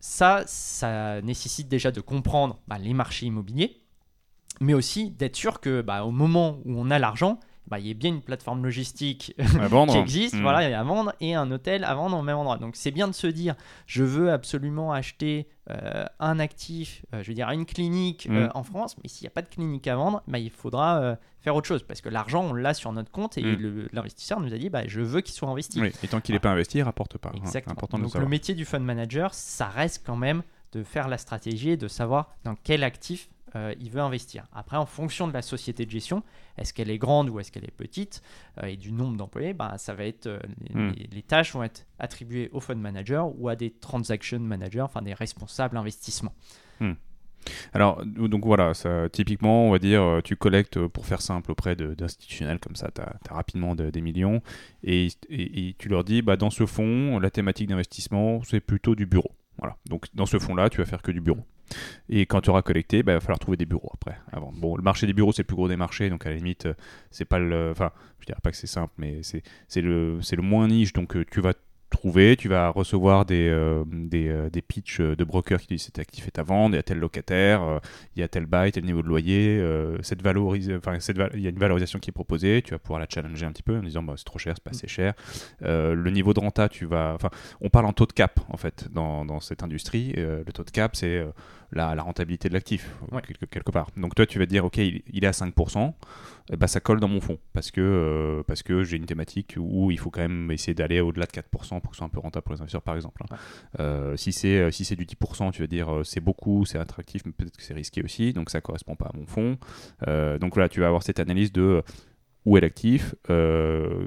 [0.00, 3.82] ça, ça nécessite déjà de comprendre bah, les marchés immobiliers
[4.60, 7.90] mais aussi d'être sûr que bah, au moment où on a l'argent, bah, il y
[7.90, 9.34] ait bien une plateforme logistique
[9.88, 10.42] qui existe, mmh.
[10.42, 12.58] voilà, à vendre, et un hôtel à vendre au même endroit.
[12.58, 13.54] Donc c'est bien de se dire,
[13.86, 18.36] je veux absolument acheter euh, un actif, euh, je veux dire une clinique mmh.
[18.36, 21.16] euh, en France, mais s'il n'y a pas de clinique à vendre, bah, il faudra
[21.40, 23.88] faire autre chose, parce que l'argent, on l'a sur notre compte, et mmh.
[23.92, 25.80] l'investisseur nous a dit, bah, je veux qu'il soit investi.
[26.02, 27.32] et tant qu'il n'est pas investi, il ne rapporte pas.
[27.34, 27.76] Exactement.
[27.98, 31.76] Donc le métier du fund manager, ça reste quand même de faire la stratégie et
[31.76, 34.46] de savoir dans quel actif euh, il veut investir.
[34.52, 36.22] Après, en fonction de la société de gestion,
[36.56, 38.22] est-ce qu'elle est grande ou est-ce qu'elle est petite,
[38.62, 40.38] euh, et du nombre d'employés, bah, ça va être euh,
[40.74, 40.92] hmm.
[41.12, 45.14] les, tâches vont être attribuées au fund manager ou à des transaction managers, enfin des
[45.14, 46.32] responsables investissement.
[46.80, 46.94] Hmm.
[47.72, 52.58] Alors, donc voilà, ça, typiquement, on va dire, tu collectes, pour faire simple, auprès d'institutionnels
[52.58, 54.42] comme ça, tu as, rapidement des millions,
[54.82, 59.06] et, et, tu leur dis, bah, dans ce fonds, la thématique d'investissement, c'est plutôt du
[59.06, 59.32] bureau.
[59.58, 59.76] Voilà.
[59.86, 61.44] Donc dans ce fonds-là, tu vas faire que du bureau.
[62.08, 64.18] Et quand tu auras collecté, bah, il va falloir trouver des bureaux après.
[64.32, 64.52] Avant.
[64.52, 66.66] Bon, le marché des bureaux, c'est le plus gros des marchés, donc à la limite,
[66.66, 66.74] euh,
[67.10, 67.70] c'est pas le.
[67.70, 71.24] Enfin, je dirais pas que c'est simple, mais c'est le, le moins niche, donc euh,
[71.30, 71.54] tu vas
[71.90, 75.98] trouver, tu vas recevoir des, euh, des, euh, des pitchs de brokers qui disent cet
[75.98, 77.78] actif est à vendre, il y a tel locataire, euh,
[78.14, 79.62] il y a tel bail, tel niveau de loyer,
[80.02, 83.00] cette valorise, enfin, cette il y a une valorisation qui est proposée, tu vas pouvoir
[83.00, 85.14] la challenger un petit peu en disant bah, c'est trop cher, c'est pas assez cher.
[85.60, 88.88] le niveau de renta, tu vas, enfin, on parle en taux de cap en fait
[88.92, 90.12] dans, dans cette industrie.
[90.16, 91.24] le taux de cap, c'est
[91.72, 92.90] la, la, rentabilité de l'actif
[93.26, 93.88] quelque, quelque, part.
[93.96, 95.92] Donc toi, tu vas te dire ok, il, il est à 5%.
[96.56, 99.90] Bah, ça colle dans mon fond parce que, euh, parce que j'ai une thématique où
[99.90, 102.20] il faut quand même essayer d'aller au-delà de 4% pour que ce soit un peu
[102.20, 103.22] rentable pour les investisseurs, par exemple.
[103.24, 103.36] Hein.
[103.80, 107.22] Euh, si c'est euh, si c'est du 10%, tu vas dire c'est beaucoup, c'est attractif,
[107.26, 109.58] mais peut-être que c'est risqué aussi, donc ça correspond pas à mon fond.
[110.40, 111.82] donc voilà, tu vas avoir cette analyse de
[112.46, 114.06] où est l'actif, euh,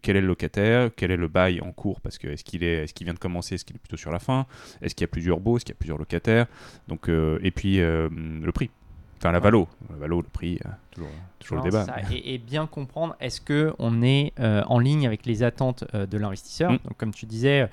[0.00, 2.84] quel est le locataire, quel est le bail en cours, parce que est-ce qu'il est,
[2.84, 4.46] est-ce qu'il vient de commencer, est-ce qu'il est plutôt sur la fin,
[4.80, 6.46] est-ce qu'il y a plusieurs baux, est-ce qu'il y a plusieurs locataires,
[6.88, 8.70] donc et puis le prix.
[9.20, 9.68] Enfin, la valo.
[9.90, 10.58] La valo, le prix,
[10.90, 11.86] toujours, toujours le débat.
[12.10, 16.78] Et, bien comprendre, est-ce qu'on est en ligne avec les attentes de l'investisseur mm.
[16.84, 17.68] Donc, comme tu disais,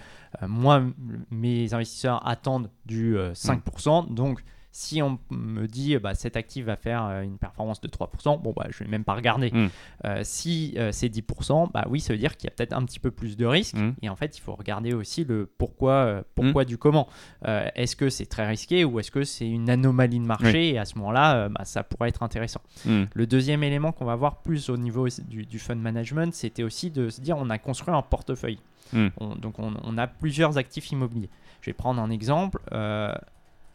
[0.46, 0.84] moi,
[1.32, 4.14] mes investisseurs attendent du 5%.
[4.14, 4.44] Donc,
[4.78, 8.54] si on me dit bah, cet actif va faire euh, une performance de 3%, bon
[8.56, 9.50] bah je vais même pas regarder.
[9.50, 9.70] Hmm.
[10.06, 12.86] Euh, si euh, c'est 10%, bah oui, ça veut dire qu'il y a peut-être un
[12.86, 13.76] petit peu plus de risque.
[13.76, 13.94] Hmm.
[14.04, 16.68] Et en fait, il faut regarder aussi le pourquoi, pourquoi hmm.
[16.68, 17.08] du comment.
[17.44, 20.70] est-ce que c'est très risqué ou est-ce que c'est une anomalie de marché?
[20.70, 22.62] Et à ce moment-là, bah, ça pourrait être intéressant.
[22.86, 26.92] Le deuxième élément qu'on va voir plus au niveau du, du fund management, c'était aussi
[26.92, 28.60] de se dire on a construit un portefeuille.
[28.94, 31.30] donc on, on, a plusieurs actifs immobiliers.
[31.62, 32.62] Je vais prendre un exemple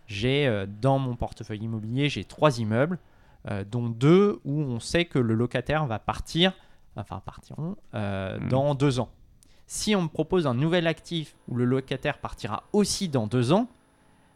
[0.06, 2.98] j'ai euh, dans mon portefeuille immobilier, j'ai trois immeubles,
[3.50, 6.52] euh, dont deux où on sait que le locataire va partir,
[6.96, 8.48] enfin partiront, euh, hmm.
[8.48, 9.10] dans deux ans.
[9.66, 13.68] Si on me propose un nouvel actif où le locataire partira aussi dans deux ans,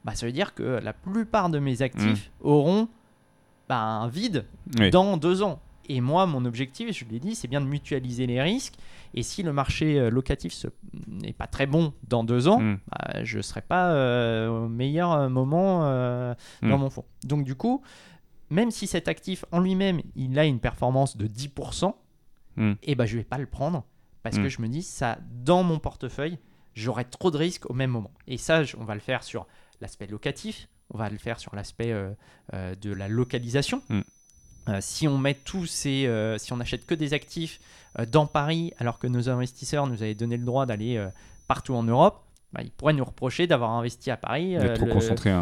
[0.04, 2.46] bah, ça veut dire que la plupart de mes actifs hmm.
[2.46, 2.88] auront
[3.68, 4.46] bah, un vide
[4.92, 5.60] dans deux ans.
[5.88, 8.74] Et moi, mon objectif, je l'ai dit, c'est bien de mutualiser les risques.
[9.14, 10.66] Et si le marché euh, locatif
[11.06, 12.78] n'est pas très bon dans deux ans, hmm.
[12.90, 16.80] bah, je ne serai pas euh, au meilleur euh, moment dans hmm.
[16.80, 17.04] mon fonds.
[17.24, 17.82] Donc du coup,
[18.50, 21.94] même si cet actif en lui-même, il a une performance de 10%,
[22.56, 22.70] hmm.
[22.70, 23.84] et eh ben, je ne vais pas le prendre
[24.22, 26.36] parce que je me dis, ça, dans mon portefeuille,
[26.74, 28.10] j'aurai trop de risques au même moment.
[28.26, 29.46] Et ça, on va le faire sur
[29.80, 31.94] l'aspect locatif, on va le faire sur l'aspect
[32.52, 33.82] de la localisation.
[34.68, 37.60] Euh, si on met tous ces, euh, si on n'achète que des actifs
[37.98, 41.04] euh, dans Paris, alors que nos investisseurs nous avaient donné le droit d'aller
[41.46, 45.32] partout en Europe, bah, ils pourraient nous reprocher d'avoir investi à Paris trop concentré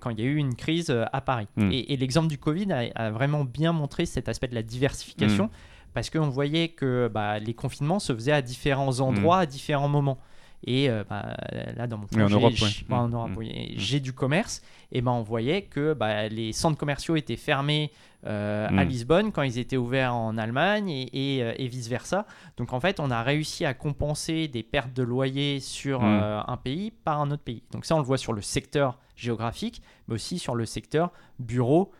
[0.00, 1.46] quand il y a eu une crise à Paris.
[1.56, 1.70] Hmm.
[1.72, 5.92] Et, l'exemple du Covid a, vraiment bien montré cet aspect de la diversification, hmm.
[5.94, 10.18] parce qu'on voyait que bah, les confinements se faisaient à différents endroits, à différents moments.
[10.66, 11.36] Et bah,
[11.76, 13.38] là, dans mon en Europe, hmm.
[13.76, 14.62] j'ai du commerce.
[14.92, 17.90] Et ben, on voyait que bah, les centres commerciaux étaient fermés
[18.26, 18.84] euh, à.
[18.84, 22.26] Lisbonne quand ils étaient ouverts en Allemagne et, euh, vice-versa.
[22.56, 26.56] Donc en fait, on a réussi à compenser des pertes de loyer sur euh, un
[26.56, 27.62] pays par un autre pays.
[27.72, 31.92] Donc ça, on le voit sur le secteur géographique, mais aussi sur le secteur bureau,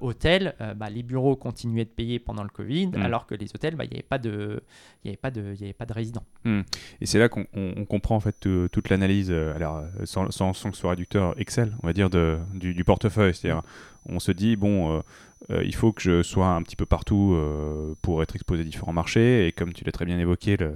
[0.00, 0.54] hôtel.
[0.76, 3.02] Bah, les bureaux continuaient de payer pendant le Covid, hmm.
[3.02, 4.62] alors que les hôtels, bah, il n'y avait pas de,
[5.04, 6.24] avait pas de, il avait pas de résidents.
[6.44, 7.46] Et c'est là qu'on
[7.88, 11.92] comprend en fait toute l'analyse, alors sans, sans, que ce soit réducteur Excel, on va
[11.92, 13.34] dire de, du, du portefeuille.
[13.34, 13.62] C'est-à-dire,
[14.06, 15.02] on se dit bon
[15.48, 18.64] euh, il faut que je sois un petit peu partout euh, pour être exposé à
[18.64, 19.46] différents marchés.
[19.46, 20.74] Et comme tu l'as très bien évoqué, le,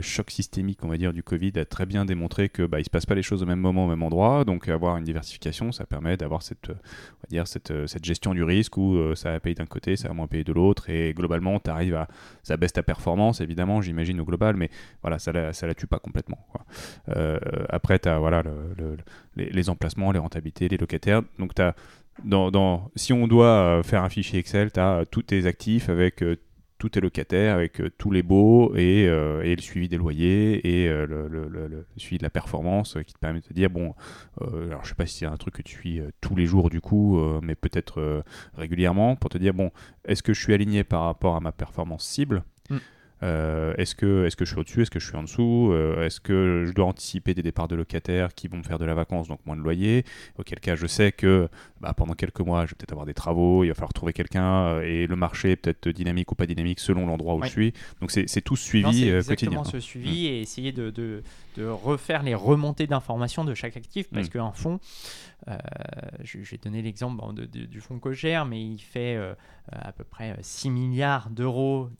[0.00, 2.90] choc systémique, on va dire, du Covid a très bien démontré que bah, il se
[2.90, 4.44] passe pas les choses au même moment, au même endroit.
[4.44, 8.42] Donc avoir une diversification, ça permet d'avoir cette, on va dire, cette, cette, gestion du
[8.42, 10.88] risque où euh, ça va payer d'un côté, ça va moins payer de l'autre.
[10.90, 12.08] Et globalement, tu à,
[12.42, 14.70] ça baisse ta performance, évidemment, j'imagine au global, mais
[15.02, 16.38] voilà, ça la, ça la tue pas complètement.
[17.68, 18.42] après, tu as voilà,
[19.36, 21.22] les, emplacements, les rentabilités, les locataires.
[21.38, 21.74] Donc as
[22.24, 25.88] dans, si on doit euh, faire un fichier Excel, tu as euh, tous tes actifs
[25.88, 26.36] avec euh,
[26.78, 31.86] tous tes locataires, avec tous les baux et, et, le suivi des loyers et le,
[31.96, 33.94] suivi de la performance qui te permet de te dire, bon,
[34.40, 36.80] alors je sais pas si c'est un truc que tu suis tous les jours du
[36.80, 38.22] coup, mais peut-être
[38.54, 39.70] régulièrement, pour te dire, bon,
[40.04, 42.76] est-ce que je suis aligné par rapport à ma performance cible mm.
[43.22, 46.04] Euh, est-ce que, est que je suis au-dessus Est-ce que je suis en dessous euh,
[46.04, 48.94] Est-ce que je dois anticiper des départs de locataires qui vont me faire de la
[48.94, 50.04] vacance, donc moins de loyer
[50.38, 51.48] Auquel cas, je sais que
[51.80, 54.66] bah, pendant quelques mois, je vais peut-être avoir des travaux, il va falloir trouver quelqu'un,
[54.66, 57.72] euh, et le marché est peut-être dynamique ou pas dynamique selon l'endroit où je suis.
[58.00, 59.64] Donc c'est tout suivi non, quotidien.
[59.64, 60.32] ce suivi mmh.
[60.32, 61.22] et essayer de, de,
[61.56, 64.30] de, refaire les remontées d'informations de chaque actif, parce mmh.
[64.30, 64.78] qu'un fonds,
[66.22, 69.16] j'ai donné l'exemple du fonds que je gère, mais il fait
[69.70, 71.90] à peu près 6 milliards d'euros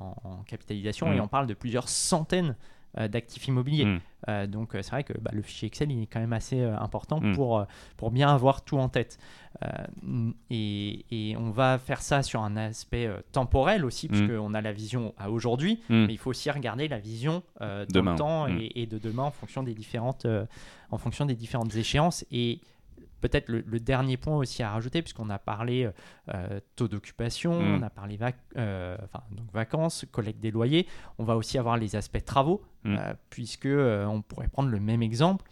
[0.00, 1.22] en, capitalisation et mmh.
[1.22, 2.56] on parle de plusieurs centaines
[2.98, 3.84] euh, d'actifs immobiliers.
[3.84, 4.00] Mmh.
[4.28, 6.62] Euh, donc euh, c'est vrai que bah, le fichier Excel il est quand même assez
[6.62, 7.34] important mmh.
[7.34, 7.66] pour,
[7.98, 9.18] pour bien avoir tout en tête.
[10.50, 15.14] Et, et, on va faire ça sur un aspect temporel aussi, puisqu'on a la vision
[15.18, 19.24] à aujourd'hui, mais il faut aussi regarder la vision de temps et, et, de demain
[19.24, 20.26] en fonction des différentes,
[20.90, 22.24] en fonction des différentes échéances.
[22.30, 22.60] Et
[23.20, 25.90] peut-être le, dernier point aussi à rajouter, puisqu'on a parlé
[26.32, 27.74] euh, taux d'occupation, mm.
[27.74, 28.18] on a parlé
[28.56, 28.96] euh,
[29.30, 30.86] donc vacances, collecte des loyers,
[31.18, 32.96] on va aussi avoir les aspects travaux, mm.
[32.96, 35.44] euh, puisque on pourrait prendre le même exemple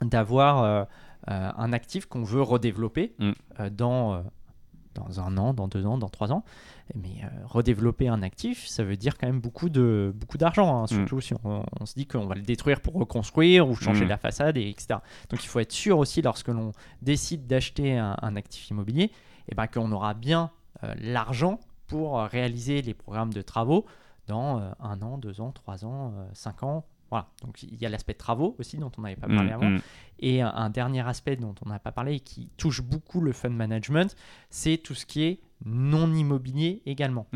[0.00, 0.86] d'avoir
[1.26, 3.68] un actif qu'on veut redévelopper mm.
[3.70, 4.22] dans
[4.98, 6.44] dans un an, dans deux ans, dans trois ans.
[6.94, 10.84] Mais euh, redévelopper un actif, ça veut dire quand même beaucoup de beaucoup d'argent, hein,
[10.84, 10.88] mm.
[10.88, 14.08] surtout si on, se dit qu'on va le détruire pour reconstruire ou changer mm.
[14.08, 15.00] la façade, et, etc.
[15.30, 19.10] Donc il faut être sûr aussi lorsque l'on décide d'acheter un, actif immobilier,
[19.48, 20.50] eh ben, qu'on aura bien
[20.84, 23.86] euh, l'argent pour réaliser les programmes de travaux
[24.26, 26.84] dans un an, deux ans, trois ans, cinq ans.
[27.10, 29.78] Voilà, donc il y a l'aspect travaux aussi dont on n'avait pas parlé avant.
[30.18, 33.50] Et un, dernier aspect dont on n'a pas parlé et qui touche beaucoup le fund
[33.50, 34.14] management,
[34.50, 37.26] c'est tout ce qui est non immobilier également.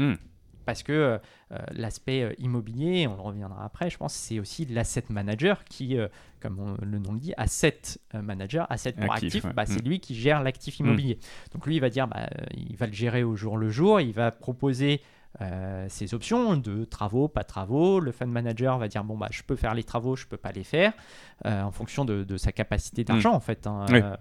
[0.64, 1.18] Parce que euh,
[1.52, 5.96] euh, l'aspect euh, immobilier, on le reviendra après, je pense, c'est aussi l'asset manager qui,
[6.40, 7.80] comme le nom le dit, asset
[8.14, 9.88] manager, asset pour actif, bah, c'est mm.
[9.88, 10.84] lui qui gère l'actif mm.
[10.84, 11.18] immobilier.
[11.52, 14.12] Donc lui, il va dire, bah, il va le gérer au jour le jour, il
[14.12, 15.00] va proposer
[15.40, 18.00] euh, ses options de travaux, pas travaux.
[18.00, 20.52] Le fund manager va dire bon bah je peux faire les travaux, je peux pas
[20.52, 20.92] les faire
[21.46, 23.36] euh, en fonction de, sa capacité d'argent mm.
[23.36, 24.16] en fait, hein, euh,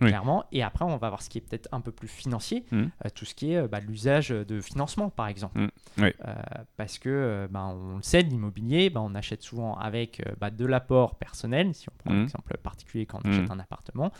[0.00, 0.44] clairement.
[0.50, 2.84] Et après on va voir ce qui est peut-être un peu plus financier, mm.
[3.14, 5.68] tout ce qui est bah, l'usage de financement par exemple,
[5.98, 6.10] mm.
[6.76, 11.16] parce que bah, on le sait l'immobilier, bah, on achète souvent avec bah, de l'apport
[11.16, 14.12] personnel, si on prend l'exemple particulier quand on achète un appartement,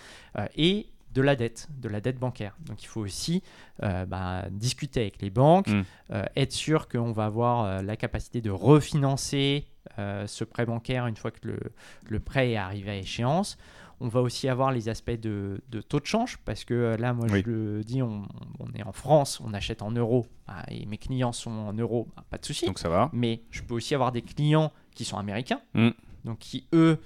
[0.57, 2.57] et de la dette, de la dette bancaire.
[2.61, 3.43] Donc il faut aussi
[3.83, 5.83] euh, bah, discuter avec les banques, mm.
[6.13, 9.67] euh, être sûr qu'on va avoir euh, la capacité de refinancer
[9.99, 11.59] ce prêt bancaire une fois que
[12.09, 13.59] le, prêt est arrivé à échéance.
[14.01, 17.43] On va aussi avoir les aspects de, taux de change, parce que là, moi, je
[17.45, 18.27] le dis, on,
[18.75, 22.25] est en France, on achète en euros, bah, et mes clients sont en euros, bah,
[22.31, 22.65] pas de souci.
[22.65, 23.11] Donc ça va.
[23.13, 25.91] Mais je peux aussi avoir des clients qui sont américains, mm.
[26.25, 26.99] donc qui, eux,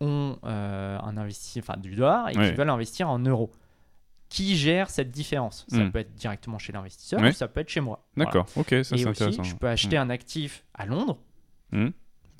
[0.00, 3.52] ont euh, un investi, enfin, du dollar et qui veulent investir en euros.
[4.28, 5.66] Qui gère cette différence?
[5.68, 5.90] Ça hmm.
[5.90, 8.06] peut être directement chez l'investisseur ou ça peut être chez moi.
[8.16, 9.42] D'accord, ok, ça c'est intéressant.
[9.42, 10.02] Je peux acheter hmm.
[10.02, 11.18] un actif à Londres.
[11.72, 11.88] Hmm.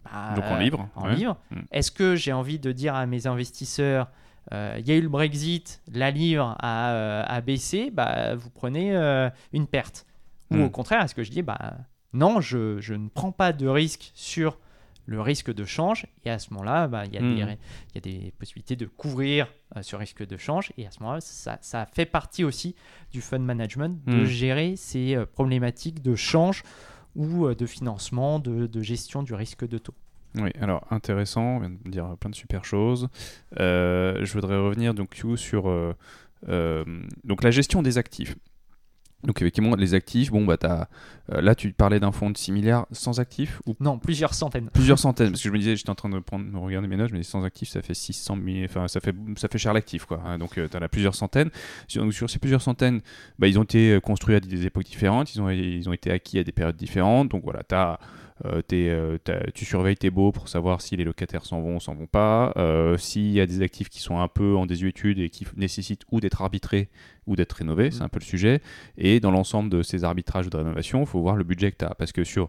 [0.05, 0.89] Bah, Donc en libre.
[0.95, 1.37] En livre.
[1.73, 4.09] Est-ce que j'ai envie de dire à mes investisseurs
[4.53, 8.97] euh, il y a eu le Brexit, la livre a, baissé, bah, vous prenez
[9.53, 10.07] une perte.
[10.51, 11.77] Ou au contraire, est-ce que je dis, bah,
[12.13, 14.59] non, je, je, ne prends pas de risque sur
[15.07, 16.07] le risque de change.
[16.25, 17.57] Et à ce moment-là, bah, il y, hmm.
[17.95, 20.73] y, a des possibilités de couvrir euh, ce risque de change.
[20.79, 22.75] Et à ce moment-là, ça, ça, fait partie aussi
[23.13, 24.25] du fund management de hmm.
[24.25, 26.63] gérer ces euh, problématiques de change
[27.17, 29.95] ou euh, de financement, de, de, gestion du risque de taux.
[30.37, 33.09] Oui, alors intéressant, on vient de dire plein de super choses.
[33.57, 35.65] je voudrais revenir donc sur
[36.47, 38.37] donc la gestion des actifs.
[39.25, 40.89] Donc effectivement, les actifs, bon bah as,
[41.33, 44.71] euh, là tu parlais d'un fonds de 6 milliards sans actifs ou Non, plusieurs centaines.
[44.73, 47.11] Plusieurs centaines, parce que je me disais, j'étais en train de prendre, regarder mes notes,
[47.13, 50.23] disais sans actifs ça fait 600 000, enfin ça fait, ça fait cher l'actif quoi.
[50.25, 50.39] Hein.
[50.39, 51.51] donc euh, tu en as plusieurs centaines.
[51.87, 53.03] Sur, sur, ces plusieurs centaines,
[53.39, 56.11] bah, ils ont été euh, construits à des époques différentes, ils ont, ils ont été
[56.11, 57.29] acquis à des périodes différentes.
[57.29, 57.99] Donc voilà, tu as
[58.47, 59.19] euh, euh,
[59.55, 62.53] tu surveilles tes baux pour savoir si les locataires s'en vont ou s'en vont pas,
[62.57, 66.05] euh, s'il y a des actifs qui sont un peu en désuétude et qui nécessitent
[66.11, 66.89] ou d'être arbitrés
[67.27, 68.05] ou d'être rénovés, c'est mmh.
[68.05, 68.61] un peu le sujet.
[68.97, 71.85] Et dans l'ensemble de ces arbitrages de rénovation, il faut voir le budget que tu
[71.85, 71.95] as.
[71.95, 72.49] Parce que sur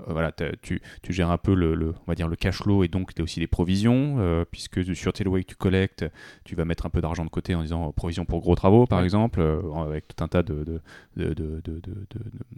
[0.00, 0.32] euh, voilà,
[0.62, 3.20] tu, tu, gères un peu le, on va dire le cash flow et donc tu
[3.20, 6.06] as aussi les provisions, euh, puisque sur tes loyers que tu collectes,
[6.44, 8.86] tu vas mettre un peu d'argent de côté en disant euh, provision pour gros travaux
[8.86, 9.42] par exemple,
[9.86, 10.80] avec tout un tas de, de,
[11.16, 11.60] de, de,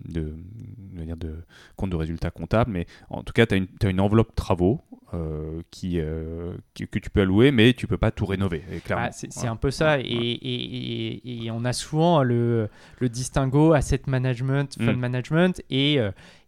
[0.05, 0.37] de,
[1.17, 1.45] de
[1.77, 4.81] comptes de résultats comptables, mais en tout cas tu as, as, une enveloppe travaux
[5.71, 8.63] qui, que tu peux allouer, mais tu peux pas tout rénover.
[8.91, 14.03] Ah, c'est un peu ça, et, et, et, on a souvent le, le distinguo asset
[14.07, 15.01] management, fund mm.
[15.01, 15.99] management, et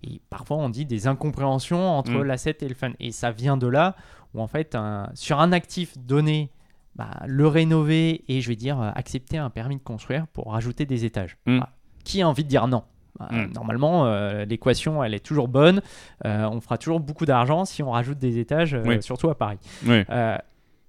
[0.02, 2.22] et parfois, on dit des incompréhensions entre mm.
[2.22, 2.92] l'asset et le fund.
[3.00, 3.96] Et ça vient de là
[4.34, 4.76] où, en fait,
[5.14, 6.50] sur un actif donné,
[6.94, 11.04] bah, le rénover et, je vais dire, accepter un permis de construire pour rajouter des
[11.04, 11.36] étages.
[11.46, 11.60] Mm.
[12.04, 12.84] Qui a envie de dire non?
[13.18, 13.28] Bah.
[13.54, 15.80] Normalement, euh, l'équation, elle est toujours bonne.
[16.24, 19.58] Euh, on fera toujours beaucoup d'argent si on rajoute des étages, euh, surtout à Paris.
[19.86, 20.04] Oui.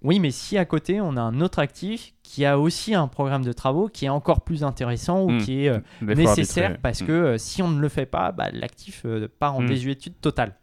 [0.03, 3.43] Oui, mais si à côté, on a un autre actif qui a aussi un programme
[3.43, 5.37] de travaux qui est encore plus intéressant ou hmm.
[5.39, 7.07] qui est euh, nécessaire parce hmm.
[7.07, 9.67] que euh, si on ne le fait pas, bah, l'actif euh, part en hmm.
[9.67, 10.55] désuétude totale.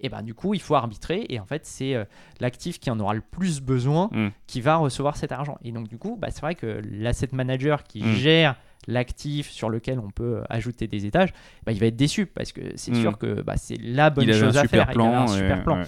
[0.00, 1.96] Et ben du coup, il faut arbitrer et en fait, c'est
[2.40, 4.10] l'actif qui en aura le plus besoin
[4.46, 5.58] qui va recevoir cet argent.
[5.64, 8.56] Et donc du coup, bah, c'est vrai que l'asset manager qui gère
[8.86, 11.32] l'actif sur lequel on peut ajouter des étages,
[11.64, 13.00] bah, il va être déçu parce que c'est hmm.
[13.00, 14.86] sûr que bah, c'est la bonne chose à faire.
[14.86, 15.82] Plan, il un super plan.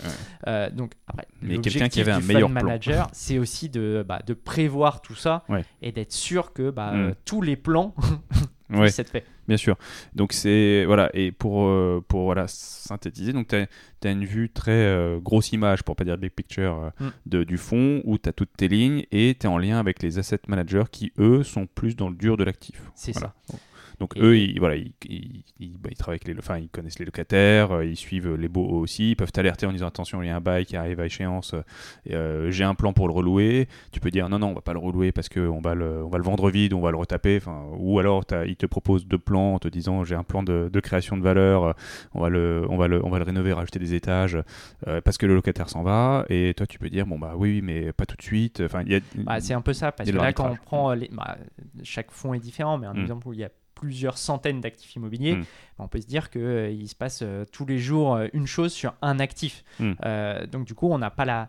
[0.46, 5.00] Euh, donc après, mais quelqu'un qui avait un meilleur manager, c'est aussi de, de prévoir
[5.00, 5.44] tout ça
[5.82, 6.72] et d'être sûr que
[7.24, 7.94] tous les plans
[8.70, 9.24] ouais, fait.
[9.46, 9.76] Bien sûr.
[10.14, 14.72] Donc c'est voilà et pour euh, pour voilà synthétiser donc tu as, une vue très
[14.72, 17.10] euh, grosse image pour pas dire big picture euh, hmm.
[17.26, 20.02] de, du fond où tu as toutes tes lignes et tu es en lien avec
[20.02, 22.82] les asset managers qui eux sont plus dans le dur de l'actif.
[22.94, 23.34] C'est ça.
[24.00, 24.92] Donc eux, ils, voilà, ils,
[25.78, 28.66] bah, ils, travaillent avec les, enfin, ils connaissent les locataires, euh, ils suivent les baux
[28.66, 31.06] aussi, ils peuvent t'alerter en disant attention, il y a un bail qui arrive à
[31.06, 31.54] échéance,
[32.10, 33.68] euh, j'ai un plan pour le relouer.
[33.90, 36.08] Tu peux dire non, non, on va pas le relouer parce qu'on va le, on
[36.08, 37.40] va le vendre vide, on va le retaper.
[37.76, 40.80] Ou alors ils te proposent deux plans en te disant j'ai un plan de, de,
[40.80, 41.74] création de valeur,
[42.14, 44.38] on va le, on va le, on va le rénover, rajouter des étages
[44.86, 46.24] euh, parce que le locataire s'en va.
[46.28, 48.62] Et toi, tu peux dire bon bah oui, mais pas tout de suite.
[48.64, 48.84] Enfin,
[49.16, 51.36] bah, c'est un peu ça parce que là, quand on prend les, bah,
[51.82, 53.00] chaque fonds est différent, mais un mm.
[53.00, 55.40] exemple où il y a plusieurs centaines d'actifs immobiliers, mm.
[55.40, 58.26] ben, on peut se dire qu'il euh, il se passe euh, tous les jours euh,
[58.32, 59.64] une chose sur un actif.
[59.78, 59.92] Mm.
[60.50, 61.48] donc du coup, on n'a pas la,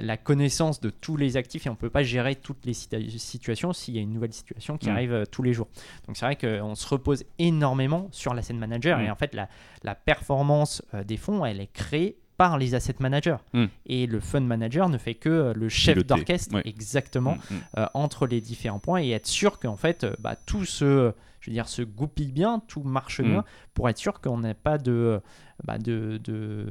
[0.00, 3.72] la, connaissance de tous les actifs et on ne peut pas gérer toutes les situations
[3.72, 4.92] s'il y a une nouvelle situation qui mm.
[4.92, 5.68] arrive tous les jours.
[6.06, 9.48] Donc c'est vrai qu'on se repose énormément sur l'asset manager et en fait la,
[9.82, 13.36] la performance des fonds, elle est créée par les asset managers.
[13.52, 13.66] Hmm.
[13.86, 17.60] Et le fund manager ne fait que euh, le chef d'orchestre exactement hmm, hmm.
[17.78, 21.50] Euh, entre les différents points et être sûr qu'en fait euh, bah, tout se, je
[21.50, 25.20] veux dire, se goupille bien, tout marche bien pour être sûr qu'on n'ait pas de,
[25.64, 26.66] bah, de, de,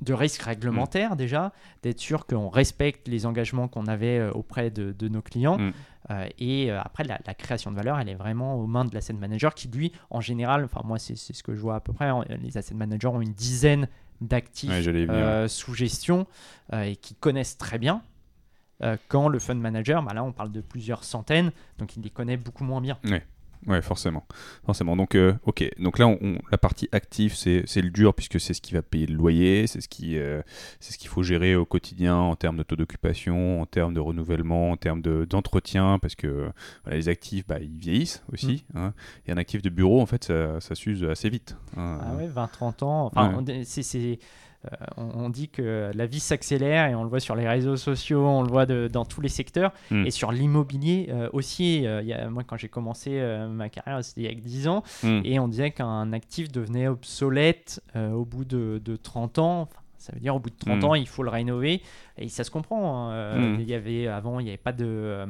[0.00, 5.08] de, risque réglementaire déjà, d'être sûr qu'on respecte les engagements qu'on avait auprès de, de
[5.08, 5.58] nos clients.
[6.38, 9.68] et après, la, création de valeur, elle est vraiment aux mains de l'asset manager qui,
[9.68, 12.74] lui, en général, enfin moi, c'est ce que je vois à peu près, les asset
[12.74, 13.88] managers ont une dizaine
[14.20, 16.26] d'actifs euh, sous gestion
[16.72, 18.02] euh, et qui connaissent très bien.
[18.82, 22.10] Euh, quand le fund manager, bah là on parle de plusieurs centaines, donc il les
[22.10, 22.98] connaît beaucoup moins bien.
[23.04, 23.24] Ouais,
[23.82, 24.26] forcément.
[24.64, 24.96] forcément.
[24.96, 25.68] Donc, euh, ok.
[25.78, 29.06] Donc là, on, la partie active, c'est le dur puisque c'est ce qui va payer
[29.06, 30.42] le loyer, c'est ce qui, euh,
[30.80, 34.00] c'est ce qu'il faut gérer au quotidien en termes de taux d'occupation, en termes de
[34.00, 36.50] renouvellement, en termes d'entretien, parce que
[36.90, 38.64] les actifs, bah, ils vieillissent aussi.
[38.74, 38.78] Mm.
[38.78, 38.94] Hein.
[39.26, 41.56] Et un actif de bureau, en fait, ça, ça s'use assez vite.
[41.76, 42.00] Hein.
[42.02, 43.06] Ah ouais, 20-30 ans.
[43.06, 44.18] Enfin, c'est
[44.64, 48.26] euh, on, dit que la vie s'accélère et on le voit sur les réseaux sociaux,
[48.26, 50.04] on le voit dans tous les secteurs hmm.
[50.04, 51.86] et sur l'immobilier euh, aussi.
[51.86, 54.82] Euh, y a, moi, quand j'ai commencé ma carrière, c'était il y a 10 ans
[55.04, 55.20] hmm.
[55.24, 59.68] et on disait qu'un actif devenait obsolète au bout de, de 30 ans.
[59.98, 60.84] Ça veut dire au bout de 30 hmm.
[60.84, 61.82] ans, il faut le rénover.
[62.18, 63.10] Et ça se comprend.
[63.10, 63.12] Hein.
[63.12, 63.56] Euh.
[63.58, 64.84] Il y avait, avant, il n'y avait pas de.
[64.86, 65.26] Euh,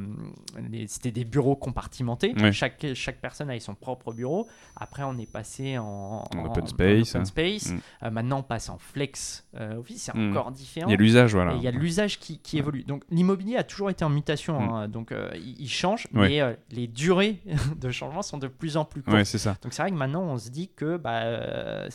[0.86, 2.34] c'était des bureaux compartimentés.
[2.52, 4.46] Chaque, chaque personne avait son propre bureau.
[4.80, 7.14] Après, on est passé en, open space.
[7.14, 7.72] open space.
[7.72, 7.78] Hmm.
[8.04, 9.44] Euh, maintenant, on passe en flex
[9.76, 10.02] office.
[10.02, 10.88] C'est encore différent.
[10.88, 11.54] Il y a l'usage, voilà.
[11.54, 12.84] il y a l'usage qui, qui évolue.
[12.84, 14.76] Donc, l'immobilier a toujours été en mutation.
[14.76, 14.88] Hein.
[14.88, 16.06] Donc, il, change.
[16.12, 17.40] Mais les durées
[17.80, 19.24] de changement sont de plus en plus courtes.
[19.24, 19.56] c'est ça.
[19.62, 21.22] Donc, c'est vrai que maintenant, on se dit que bah,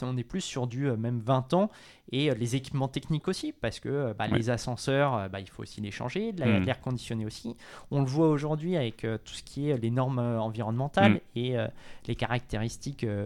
[0.02, 1.70] on est plus sur du même 20 ans.
[2.12, 3.54] Et les équipements techniques aussi.
[3.54, 7.56] Parce que bah, les ascenseurs euh, bah, il faut aussi les changer, l'air conditionné aussi.
[7.92, 11.56] On le voit aujourd'hui avec euh, tout ce qui est les normes euh, environnementales et
[12.08, 12.72] les caractéristiques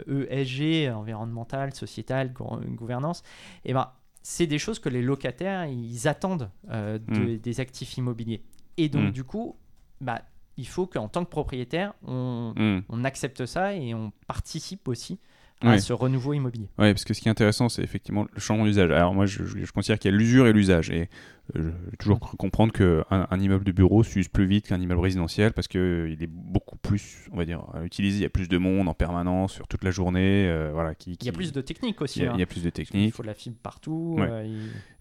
[0.07, 3.23] ESG, e environnementales, sociétales, gouvernance.
[3.65, 3.91] Et ben,
[4.21, 7.37] c'est des choses que les locataires ils attendent hmm.
[7.37, 8.43] des actifs immobiliers.
[8.77, 9.55] Et donc, du coup,
[10.01, 10.21] bah,
[10.57, 15.19] il faut qu'en tant que propriétaire, on, on, accepte ça et on participe aussi
[15.61, 16.69] à ce renouveau immobilier.
[16.77, 18.91] Oui, parce que ce qui est intéressant, c'est effectivement le changement d'usage.
[18.91, 20.91] Alors moi, je, je considère qu'il y a l'usure et l'usage.
[20.91, 21.09] Et
[21.55, 24.99] euh, j'ai toujours cru comprendre qu'un un immeuble de bureau s'use plus vite qu'un immeuble
[24.99, 28.19] résidentiel parce qu'il euh, est beaucoup plus, on va dire, utilisé.
[28.19, 30.47] Il y a plus de monde en permanence sur toute la journée.
[30.49, 32.19] Euh, voilà, qui, Il y a plus de techniques aussi.
[32.19, 32.45] Il y a, hein.
[32.47, 33.05] plus de techniques.
[33.05, 34.19] Il faut la fibre partout.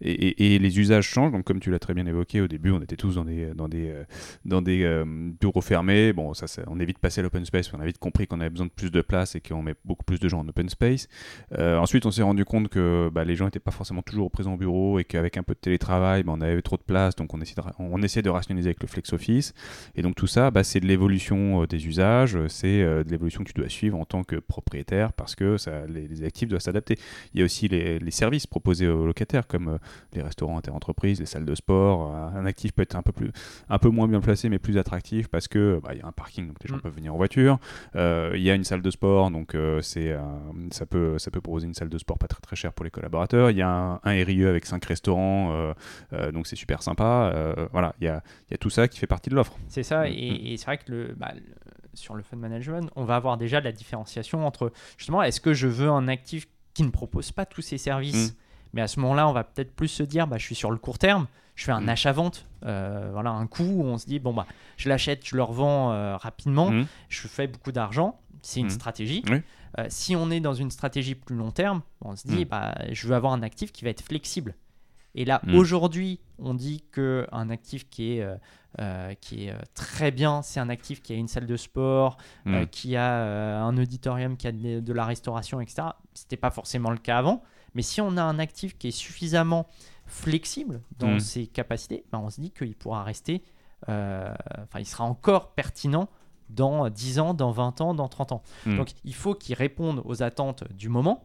[0.00, 1.32] et, et, les usages changent.
[1.32, 3.68] Donc, comme tu l'as très bien évoqué, au début, on était tous dans des, dans
[3.68, 3.92] des,
[4.44, 5.02] dans des
[5.40, 6.12] bureaux fermés.
[6.12, 7.72] Bon, ça, on évite de passer à l'open space.
[7.74, 10.04] On a vite compris qu'on avait besoin de plus de place et qu'on met beaucoup
[10.04, 11.08] plus de gens en open space.
[11.56, 14.56] ensuite, on s'est rendu compte que bah, les gens n'étaient pas forcément toujours présents au
[14.56, 17.40] bureau et qu'avec un peu de télétravail, bah, on avait trop de place donc on
[17.40, 19.54] essaie de, on essaie de rationaliser avec le flex office.
[19.94, 23.44] Et donc tout ça, bah, c'est de l'évolution euh, des usages, c'est euh, de l'évolution
[23.44, 26.98] que tu dois suivre en tant que propriétaire parce que ça, les, actifs doivent s'adapter.
[27.34, 29.78] Il y a aussi les, services proposés aux locataires comme euh,
[30.14, 32.14] les restaurants interentreprises, les salles de sport.
[32.14, 33.30] Un actif peut être un peu, plus,
[33.68, 36.46] un peu moins bien placé mais plus attractif parce que il y a un parking
[36.46, 36.80] donc les gens mm.
[36.80, 37.58] peuvent venir en voiture.
[37.94, 40.16] il y a une salle de sport donc c'est
[40.70, 42.90] ça peut ça peut proposer une salle de sport pas très très chère pour les
[42.90, 43.50] collaborateurs.
[43.50, 45.74] Il y a un, un RIE avec 5 restaurants
[46.32, 47.32] donc c'est super sympa.
[47.34, 48.22] Euh, voilà, il y a,
[48.58, 49.56] tout ça qui fait partie de l'offre.
[49.68, 50.56] C'est ça, mm, et, mm.
[50.56, 51.42] c'est vrai que bah, le,
[51.94, 55.66] sur le fund management, on va avoir déjà la différenciation entre justement, est-ce que je
[55.66, 58.36] veux un actif qui ne propose pas tous ces services mm.
[58.72, 60.76] Mais à ce moment-là, on va peut-être plus se dire, bah, je suis sur le
[60.76, 64.34] court terme, je fais un achat-vente, euh, voilà, un coup où on se dit, bon,
[64.34, 64.44] bah,
[64.76, 66.70] je l'achète, je le revends euh, rapidement,
[67.08, 69.24] je fais beaucoup d'argent, c'est une stratégie.
[69.88, 73.14] si on est dans une stratégie plus long terme, on se dit, bah, je veux
[73.14, 74.54] avoir un actif qui va être flexible.
[75.16, 75.54] Et là, mm.
[75.54, 78.36] aujourd'hui, on dit qu'un actif qui est, euh,
[78.80, 82.18] euh, qui est euh, très bien, c'est un actif qui a une salle de sport,
[82.70, 85.88] qui a un auditorium, qui a de, la restauration, etc.
[86.14, 87.42] Ce n'était pas forcément le cas avant.
[87.74, 89.66] Mais si on a un actif qui est suffisamment
[90.06, 93.42] flexible dans ses capacités, ben on se dit qu'il pourra rester,
[93.88, 96.08] enfin, il sera encore pertinent
[96.50, 98.42] dans 10 ans, dans 20 ans, dans 30 ans.
[98.66, 101.24] Donc, il faut qu'il réponde aux attentes du moment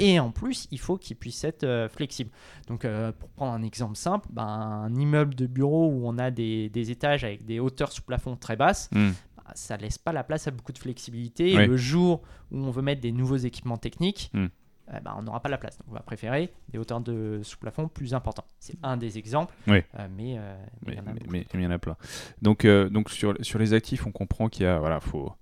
[0.00, 2.30] et en plus, il faut qu'il puisse être euh, flexible.
[2.66, 6.30] Donc, euh, pour prendre un exemple simple, ben, un immeuble de bureau où on a
[6.30, 9.10] des, des, étages avec des hauteurs sous plafond très basses, hmm.
[9.36, 11.52] bah, ça laisse pas la place à beaucoup de flexibilité.
[11.52, 14.46] Et le jour où on veut mettre des nouveaux équipements techniques, hmm.
[14.92, 15.76] Euh, bah, on n'aura pas la place.
[15.78, 18.46] Donc on va préférer des hauteurs de sous-plafond plus importantes.
[18.58, 19.82] C'est un des exemples, Oui.
[19.98, 21.96] euh, mais, euh, il y en a mais, mais- y en a plein.
[22.42, 25.32] Donc, euh, donc sur, sur les actifs, on comprend qu'il y a, voilà, faut,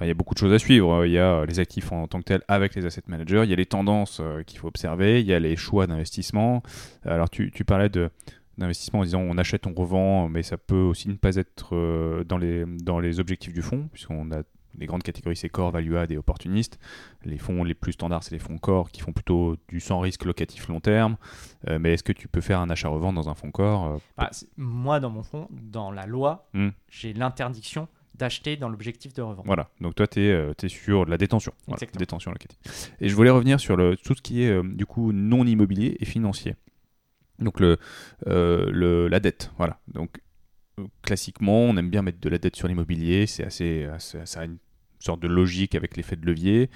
[0.00, 1.04] il y a beaucoup de choses à suivre.
[1.06, 3.50] Il y a euh, les actifs en, tant que tels avec les asset managers, il
[3.50, 6.62] y a les tendances qu'il faut observer, il y a les choix d'investissement.
[7.04, 8.10] Alors, tu, tu parlais de
[8.56, 12.38] d'investissement en disant on achète, on revend, mais ça peut aussi ne pas être dans,
[12.38, 14.42] les, dans les objectifs du fonds, puisqu'on a
[14.78, 16.78] les grandes catégories, c'est core, value add et opportuniste.
[17.24, 20.24] Les fonds les plus standards, c'est les fonds core qui font plutôt du sans risque
[20.24, 21.16] locatif long terme.
[21.68, 24.30] Euh, mais est-ce que tu peux faire un achat-revente dans un fonds core euh, Bah,
[24.56, 26.70] moi, dans mon fond, dans la loi, Hmm.
[26.90, 29.44] j'ai l'interdiction d'acheter dans l'objectif de revente.
[29.46, 31.52] Voilà, donc toi, tu es, sur de la détention.
[31.66, 32.58] Voilà, détention locative.
[33.00, 35.96] Et je voulais revenir sur le, tout ce qui est euh, du coup non immobilier
[35.98, 36.54] et financier.
[37.40, 37.76] Donc le,
[38.28, 39.80] euh, le- la dette, voilà.
[39.88, 40.20] Donc
[40.78, 44.40] euh, classiquement, on aime bien mettre de la dette sur l'immobilier, c'est assez, assez- ça
[44.40, 44.58] a une
[45.04, 46.70] sorte de logique avec l'effet de levier.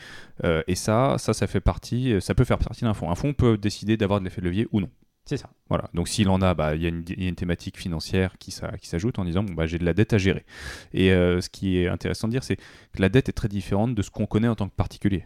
[0.45, 3.11] Euh, et ça, ça, ça fait partie, ça peut faire partie d'un fonds.
[3.11, 4.91] Un fonds peut décider d'avoir de l'effet de levier ou non.
[5.25, 5.51] C'est ça.
[5.69, 5.91] Voilà.
[5.93, 8.39] Donc s'il en a, bah, il y, a une- il y a une thématique financière
[8.39, 10.47] qui, s'a- qui s'ajoute en disant bon, bah, j'ai de la dette à gérer.
[10.95, 12.63] Et euh, ce qui est intéressant de dire, c'est que
[13.01, 15.25] la dette est très différente de ce qu'on connaît en tant que particulier.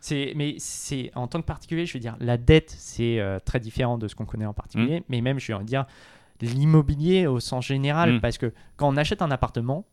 [0.00, 3.58] C'est, mais c'est en tant que particulier, je veux dire, la dette, c'est euh, très
[3.58, 5.86] différent de ce qu'on connaît en particulier, mais même, je veux dire,
[6.42, 8.20] l'immobilier au sens général, Mm.
[8.20, 9.86] parce que quand on achète un appartement,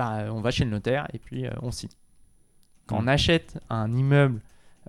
[0.00, 1.90] bah, on va chez le notaire et puis euh, on signe.
[2.86, 4.40] Quand on achète un immeuble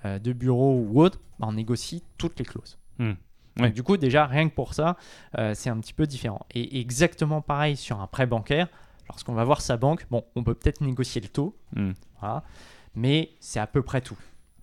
[0.05, 2.78] euh, de bureau ou autre, bah, on négocie toutes les clauses.
[2.97, 3.09] Mm.
[3.09, 3.18] Donc,
[3.59, 3.72] Ouais.
[3.72, 4.95] du coup, déjà, rien que pour ça,
[5.38, 6.39] euh, c'est un petit peu différent.
[6.51, 8.70] Et exactement pareil sur un prêt bancaire.
[9.09, 11.91] Lorsqu'on va voir sa banque, bon, on peut peut-être négocier le taux, Mm.
[12.22, 12.43] voilà,
[12.95, 14.18] mais c'est à peu près tout.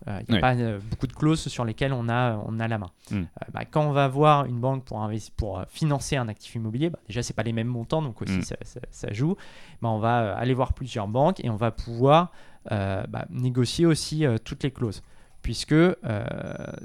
[0.07, 2.69] Euh, Il n'y a pas euh, beaucoup de clauses sur lesquelles on a, on a
[2.69, 2.91] la main.
[3.11, 3.17] Mm.
[3.17, 6.55] Euh, bah, quand on va voir une banque pour, investi- pour euh, financer un actif
[6.55, 8.43] immobilier, bah, déjà, ce pas les mêmes montants, donc aussi Mm.
[8.43, 9.37] ça, ça- ça joue.
[9.83, 12.31] Bah, on va euh, aller voir plusieurs banques et on va pouvoir
[12.71, 15.03] euh, bah, négocier aussi euh, toutes les clauses,
[15.43, 15.95] puisque euh,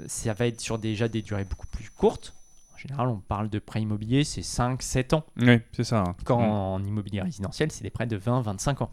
[0.06, 2.34] ça va être sur déjà des durées beaucoup plus courtes.
[2.74, 6.00] En général, on parle de prêt immobilier, c'est 5-7 ans Oui, c'est ça.
[6.00, 6.16] hein.
[6.24, 6.50] quand Mm.
[6.50, 8.90] en immobilier résidentiel, c'est des prêts de 20-25 ans.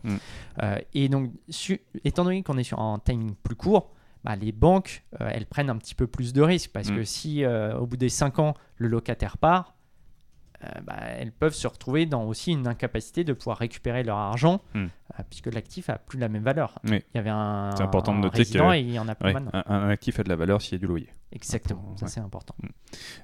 [0.62, 3.90] Euh, et donc, su- étant donné qu'on est sur un timing plus court,
[4.24, 6.96] bah, les banques, euh, elles prennent un petit peu plus de risques parce Mm.
[6.96, 9.76] que si euh, au bout des 5 ans, le locataire part,
[10.64, 14.62] euh, bah, elles peuvent se retrouver dans aussi une incapacité de pouvoir récupérer leur argent
[14.76, 14.86] Mm.
[15.30, 16.78] puisque l'actif a plus la même valeur.
[16.84, 17.02] Oui.
[17.14, 19.28] Il y avait un, C'est important de noter que- et il y en a plus
[19.28, 19.52] Ouais, maintenant.
[19.54, 21.10] un, un actif a de la valeur s'il y a du loyer.
[21.32, 22.12] Exactement, ça ouais.
[22.12, 22.54] c'est important.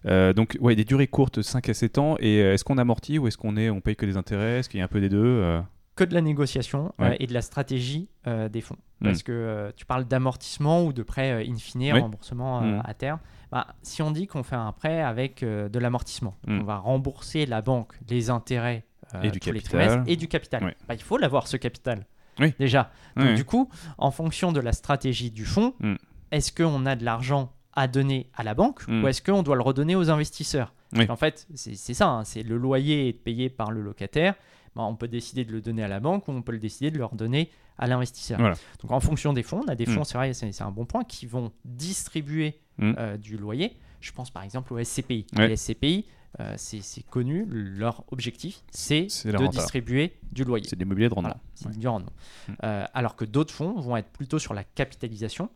[0.07, 2.15] Euh, donc, ouais, des durées courtes, 5 à 7 ans.
[2.19, 4.59] Et est-ce qu'on amortit ou est-ce qu'on est, on paye que des intérêts?
[4.59, 5.61] Est-ce qu'il y a un peu des deux
[5.97, 8.77] que de la négociation euh, et de la stratégie euh, des fonds.
[9.01, 9.03] Mm.
[9.05, 11.99] Parce que euh, tu parles d'amortissement ou de prêt in fine, Oui.
[11.99, 12.81] remboursement Mm.
[12.85, 13.19] à terme.
[13.51, 16.61] Bah, si on dit qu'on fait un prêt avec de l'amortissement, donc Mm.
[16.61, 18.85] on va rembourser la banque les intérêts
[19.23, 19.87] Et du tous les capital.
[19.87, 20.63] trimestres et du capital.
[20.63, 20.75] Ouais.
[20.87, 22.05] Bah, il faut l'avoir ce capital.
[22.39, 22.53] Oui.
[22.59, 22.91] Déjà.
[23.15, 25.95] Donc, du coup, en fonction de la stratégie du fonds, Mm.
[26.31, 29.61] est-ce qu'on a de l'argent à donner à la banque ou est-ce qu'on doit le
[29.61, 30.73] redonner aux investisseurs?
[31.09, 34.35] En fait, c'est c'est ça, hein, c'est le loyer est payé par le locataire.
[34.77, 36.91] Bah, on peut décider de le donner à la banque ou on peut le décider
[36.91, 37.49] de le redonner
[37.79, 38.37] à l'investisseur.
[38.39, 38.55] Voilà.
[38.81, 39.89] Donc en fonction des fonds, on a des Mm.
[39.95, 42.93] fonds, c'est vrai, c'est un bon point, qui vont distribuer Mm.
[42.99, 43.75] euh, du loyer.
[44.01, 45.25] Je pense par exemple au SCPI.
[45.35, 45.47] Ouais.
[45.47, 46.05] Les SCPI,
[46.39, 49.49] euh, c'est connu, leur objectif, c'est de renta.
[49.49, 50.67] distribuer du loyer.
[50.67, 51.29] C'est de l'immobilier de rendement.
[51.29, 51.75] Voilà, c'est Ouais.
[51.75, 52.11] du rendement.
[52.47, 52.51] Mm.
[52.63, 55.49] Euh, alors que d'autres fonds vont être plutôt sur la capitalisation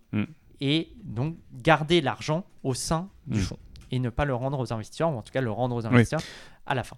[0.59, 3.59] et donc garder l'argent au sein du fonds
[3.91, 6.21] et ne pas le rendre aux investisseurs, ou en tout cas le rendre aux investisseurs
[6.65, 6.97] à la fin.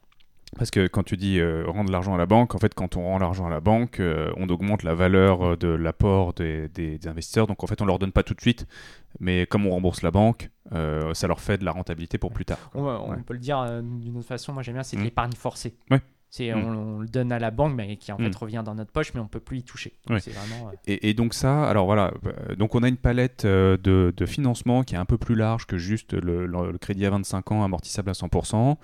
[0.58, 3.04] Parce que quand tu dis euh, rendre l'argent à la banque, en fait, quand on
[3.04, 6.98] rend l'argent à la banque, euh, on augmente la valeur euh, de l'apport des, des-
[7.00, 7.48] des investisseurs.
[7.48, 8.68] Donc, en fait, on leur donne pas tout de suite,
[9.20, 12.46] mais comme on rembourse la banque, euh, ça leur fait de la rentabilité pour plus
[12.46, 12.58] tard.
[12.76, 13.18] On, on Ouais.
[13.26, 15.06] peut le dire d'une autre façon, moi j'aime bien, c'est de Mm.
[15.06, 15.76] l'épargne forcée.
[15.92, 16.02] Ouais.
[16.36, 16.58] C'est, Mm.
[16.66, 18.38] on, on le donne à la banque, mais qui en fait Mm.
[18.40, 19.94] revient dans notre poche, mais on peut plus y toucher.
[20.08, 20.70] Donc vraiment.
[20.70, 24.12] euh, Et, et donc ça, alors voilà, euh, donc on a une palette euh, de,
[24.18, 27.12] de financement qui est un peu plus large que juste le, le- le crédit à
[27.12, 28.78] 25 ans amortissable à 100%.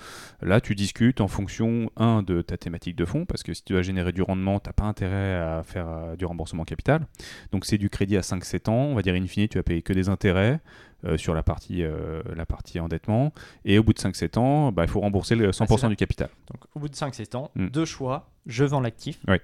[0.43, 3.73] Là, tu discutes en fonction, un, de ta thématique de fonds, parce que si tu
[3.73, 7.07] vas générer du rendement, tu n'as pas intérêt à faire euh, du remboursement capital.
[7.51, 9.81] Donc c'est du crédit à 5-7 ans, on va dire in fine, tu vas payer
[9.81, 10.59] que des intérêts
[11.05, 13.31] euh, sur la partie, euh, la partie endettement,
[13.65, 15.87] et au bout de 5-7 ans, bah, il faut rembourser le 100% ça.
[15.89, 16.29] du capital.
[16.51, 17.67] donc au bout de 5-7 ans, Mm.
[17.69, 19.41] deux choix je vends l'actif Ouais.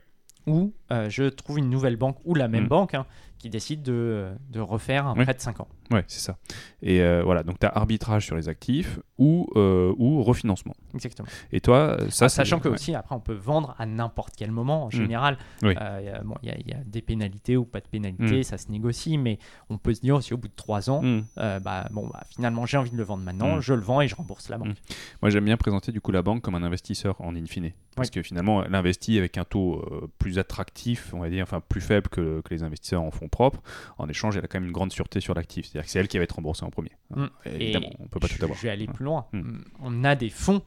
[0.48, 2.68] ou euh, je trouve une nouvelle banque ou la même Mm.
[2.70, 3.06] banque hein,
[3.40, 5.68] qui décide de, de refaire un prêt de 5 ans.
[5.92, 6.38] Ouais, c'est ça.
[6.82, 10.74] Et euh, voilà, donc tu as arbitrage sur les actifs ou, euh, ou refinancement.
[10.96, 11.28] Exactement.
[11.52, 12.74] Et toi, ça, Ah, sachant que ouais.
[12.74, 14.86] aussi, après, on peut vendre à n'importe quel moment.
[14.86, 15.76] En général, Oui.
[15.80, 18.44] euh, il y a- bon, y, y a des pénalités ou pas de pénalités, Mm.
[18.44, 19.38] ça se négocie, mais
[19.70, 21.04] on peut se dire aussi au bout de 3 ans,
[21.36, 23.62] bah, bon, bah, finalement, j'ai envie de le vendre maintenant, Mm.
[23.62, 24.70] je le vends et je rembourse la banque.
[24.70, 24.94] Mm.
[25.22, 27.72] Moi, j'aime bien présenter du coup la banque comme un investisseur en in fine.
[27.96, 29.82] Parce que finalement, elle investit avec un taux
[30.20, 33.30] plus attractif actif, on va dire, enfin plus faible que, que, les investisseurs en fonds
[33.30, 33.62] propres,
[33.98, 35.66] en échange, elle a quand même une grande sûreté sur l'actif.
[35.66, 36.92] C'est-à-dire que c'est elle qui va être remboursée en premier.
[37.12, 37.26] Mm.
[37.46, 38.58] Évidemment, on peut pas tout avoir.
[38.58, 39.26] Je vais aller plus loin.
[39.32, 39.60] Mm.
[39.82, 40.62] On a des fonds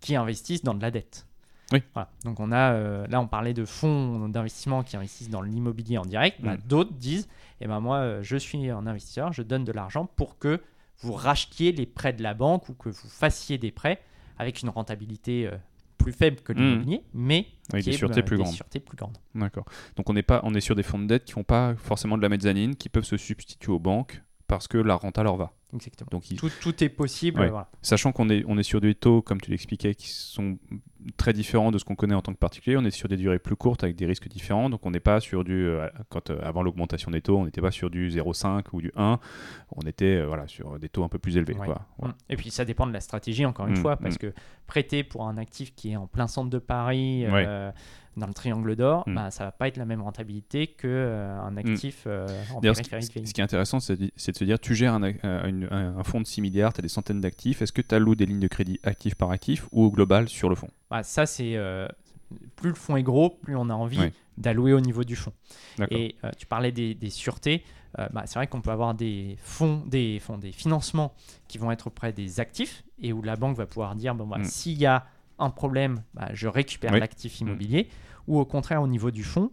[0.00, 1.26] qui investissent dans de la dette.
[1.72, 1.82] Oui.
[2.24, 6.04] Donc on a, euh, là on parlait de fonds d'investissement qui investissent dans l'immobilier en
[6.04, 6.40] direct.
[6.42, 7.28] Bah, d'autres disent,
[7.60, 10.60] eh ben moi euh, je suis un investisseur, je donne de l'argent pour que
[10.98, 14.02] vous rachetiez les prêts de la banque ou que vous fassiez des prêts
[14.38, 15.56] avec une rentabilité euh,
[16.02, 18.56] plus faible que l'immobilier, mais avec des sûretés, plus, grandes.
[18.84, 19.18] plus grandes.
[19.34, 19.64] D'accord.
[19.96, 22.16] Donc on est pas, on est sur des fonds de dette qui n'ont pas forcément
[22.16, 24.22] de la mezzanine, qui peuvent se substituer aux banques
[24.52, 25.50] parce que la renta leur va.
[25.74, 26.08] Exactement.
[26.10, 27.50] Donc, tout, tout, est possible.
[27.80, 30.58] Sachant qu'on est, on est sur des taux, comme tu l'expliquais, qui sont
[31.16, 32.76] très différents de ce qu'on connaît en tant que particulier.
[32.76, 34.68] On est sur des durées plus courtes avec des risques différents.
[34.68, 35.64] Donc on n'est pas sur du.
[35.64, 38.92] Euh, quand, euh, avant l'augmentation des taux, on n'était pas sur du 0,5 ou du
[38.94, 39.18] 1.
[39.74, 41.54] On était euh, voilà, sur des taux un peu plus élevés.
[41.54, 41.80] Quoi.
[42.02, 42.08] Mm.
[42.28, 44.18] Et puis ça dépend de la stratégie, encore une mm, fois, parce mm.
[44.18, 44.34] que
[44.66, 47.24] prêter pour un actif qui est en plein centre de Paris
[48.16, 49.14] dans le triangle d'or, mm.
[49.14, 53.02] bah, ça va pas être la même rentabilité qu'un euh, un actif euh, en périphérie
[53.02, 56.26] ce, ce qui est intéressant, c'est de, se dire, tu gères un, un, fonds de
[56.26, 58.80] 6 milliards, tu as des centaines d'actifs, est-ce que tu alloues des lignes de crédit
[58.82, 61.56] actif par actif ou au global sur le fonds bah, Ça, c'est...
[61.56, 61.88] Euh,
[62.56, 65.34] plus le fonds est gros, plus on a envie d'allouer au niveau du fonds.
[65.90, 67.62] Et tu parlais des, des sûretés.
[67.98, 71.12] bah, c'est vrai qu'on peut avoir des fonds, des fonds, des financements
[71.46, 74.38] qui vont être auprès des actifs et où la banque va pouvoir dire bon, bah,
[74.38, 74.44] mm.
[74.44, 75.04] s'il y a
[75.42, 77.44] un problème, bah, je récupère l'actif mm.
[77.44, 77.88] immobilier,
[78.26, 79.50] ou au contraire au niveau du fonds,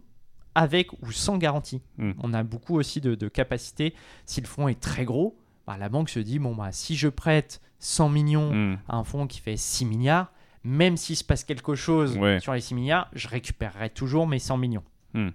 [0.54, 1.82] avec ou sans garantie.
[1.98, 2.12] Mm.
[2.22, 3.94] On a beaucoup aussi de, capacité.
[4.24, 5.36] Si le fonds est très gros,
[5.66, 8.78] bah, la banque se dit, bon, bah, si je prête 100 millions mm.
[8.88, 10.32] à un fonds qui fait 6 milliards,
[10.62, 14.58] même s'il se passe quelque chose sur les 6 milliards, je récupérerai toujours mes 100
[14.58, 14.84] millions.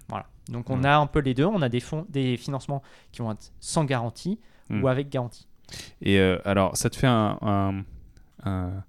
[0.08, 0.26] Voilà.
[0.48, 1.44] Donc on a un peu les deux.
[1.44, 4.38] On a des, fonds, des financements qui vont être sans garantie
[4.70, 5.48] ou avec garantie.
[6.00, 7.84] Et euh, alors, ça te fait un
[8.46, 8.84] un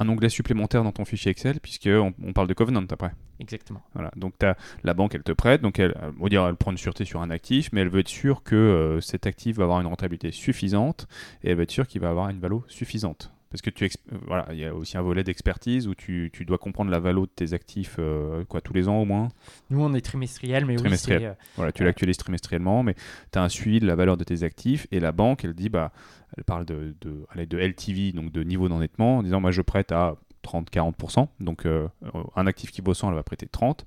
[0.00, 3.12] onglet supplémentaire dans ton fichier Excel, puisqu'on on parle de covenant après.
[3.40, 3.82] Exactement.
[3.94, 4.10] Voilà.
[4.16, 7.04] Donc as, la banque, elle te prête, donc elle, on dire, elle prend une sûreté
[7.04, 9.86] sur un actif, mais elle veut être sûre que euh, cet actif va avoir une
[9.86, 11.06] rentabilité suffisante,
[11.42, 13.32] et elle veut être sûre qu'il va avoir une valeur suffisante.
[13.56, 16.44] Parce que tu euh, voilà, il y a aussi un volet d'expertise où tu, tu,
[16.44, 19.28] dois comprendre la valeur de tes actifs euh, quoi tous les ans au moins.
[19.70, 21.36] Nous on est trimestriel mais trimestriel.
[21.40, 22.94] oui voilà, tu l'actualises trimestriellement mais
[23.32, 25.70] tu as un suivi de la valeur de tes actifs et la banque elle dit
[25.70, 25.90] bah
[26.36, 29.92] elle parle de, de, de LTV, donc de niveau d'endettement, en disant moi je prête
[29.92, 31.28] à 30-40%.
[31.40, 31.88] Donc euh,
[32.34, 33.86] un actif qui vaut 100, elle va prêter 30.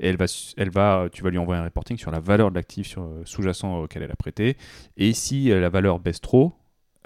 [0.00, 2.56] Et elle va, elle va, tu vas lui envoyer un reporting sur la valeur de
[2.56, 4.56] l'actif euh, sous-jacent auquel elle a prêté.
[4.96, 6.52] Et si euh, la valeur baisse trop,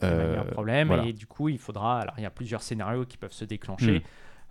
[0.03, 0.92] il y a un problème.
[1.05, 2.00] Et du coup, il faudra.
[2.00, 4.03] Alors il y a plusieurs scénarios qui peuvent se déclencher.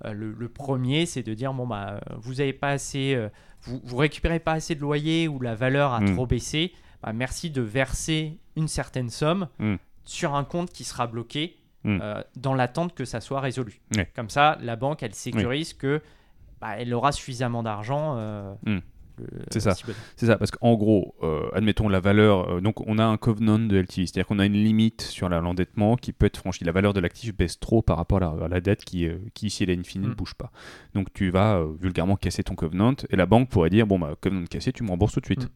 [0.03, 0.11] Hmm.
[0.11, 3.17] le, premier, c'est de dire bon bah vous avez pas assez,
[3.61, 6.13] vous, vous récupérez pas assez de loyer ou la valeur a hmm.
[6.13, 6.73] trop baissé.
[7.03, 9.47] Bah, merci de verser une certaine somme.
[9.59, 9.75] Hmm
[10.05, 13.81] sur un compte qui sera bloqué euh, dans l'attente que ça soit résolu.
[14.15, 16.01] Comme ça, la banque, elle sécurise que
[16.59, 18.17] bah, elle aura suffisamment d'argent.
[19.21, 19.43] Euh.
[19.51, 19.75] C'est ça.
[20.15, 22.61] C'est ça, parce qu'en gros, euh, admettons la valeur.
[22.61, 26.13] donc, on a un covenant de LTV, c'est-à-dire qu'on a une limite sur l'endettement qui
[26.13, 26.63] peut être franchie.
[26.63, 29.69] La valeur de l'actif baisse trop par rapport à la, dette qui, qui, si elle
[29.69, 30.15] est infinie, ne hmm.
[30.15, 30.51] bouge pas.
[30.93, 34.45] Donc, tu vas vulgairement casser ton covenant et la banque pourrait dire Bon, bah, covenant
[34.45, 35.47] cassé, tu me rembourses tout de suite.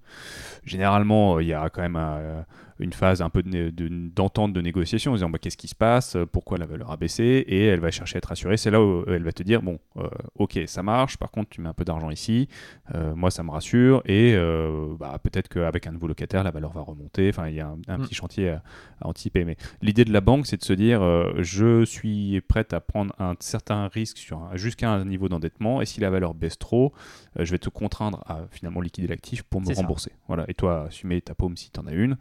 [0.63, 2.45] Généralement, il y a quand même un
[2.79, 6.17] une phase un peu d'entente de, de, négociation en disant bah, qu'est-ce qui se passe,
[6.31, 8.57] pourquoi la valeur a baissé, et elle va chercher à être rassurée.
[8.57, 11.61] C'est là où elle va te dire bon, euh, ok, ça marche, par contre, tu
[11.61, 12.47] mets un peu d'argent ici,
[12.93, 16.71] euh, moi ça me rassure, et euh, bah, peut-être qu'avec un nouveau locataire, la valeur
[16.71, 17.29] va remonter.
[17.29, 18.01] Enfin, il y a un, mm.
[18.01, 18.63] petit chantier à,
[19.01, 19.45] anticiper.
[19.45, 21.01] Mais l'idée de la banque, c'est de se dire
[21.41, 24.17] je suis prête à prendre un certain risque
[24.53, 26.93] jusqu'à un niveau d'endettement, et si la valeur baisse trop,
[27.37, 30.11] je vais te contraindre à finalement liquider l'actif pour me rembourser.
[30.27, 30.45] Voilà.
[30.47, 32.17] Et toi, assumer ta paume si tu en as une.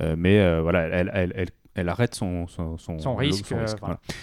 [0.00, 1.48] Euh, mais euh, voilà, elle, elle, elle,
[1.78, 3.52] elle arrête son, son, son, risque.
[3.52, 3.66] Euh,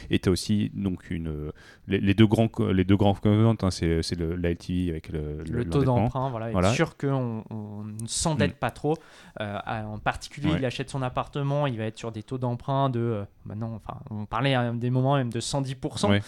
[0.10, 1.52] Et tu as aussi donc une,
[1.88, 5.84] les, deux grands, les deux grands hein, c'est, c'est le, l'IT avec le, le, taux
[5.84, 6.30] d'emprunt.
[6.30, 6.70] Voilà, voilà.
[6.70, 8.60] Être sûr qu'on ne s'endette mm.
[8.60, 8.98] pas trop.
[9.40, 13.00] Euh, en particulier, il achète son appartement, il va être sur des taux d'emprunt de.
[13.00, 16.22] Euh, maintenant, enfin, on parlait à des moments même de 110%.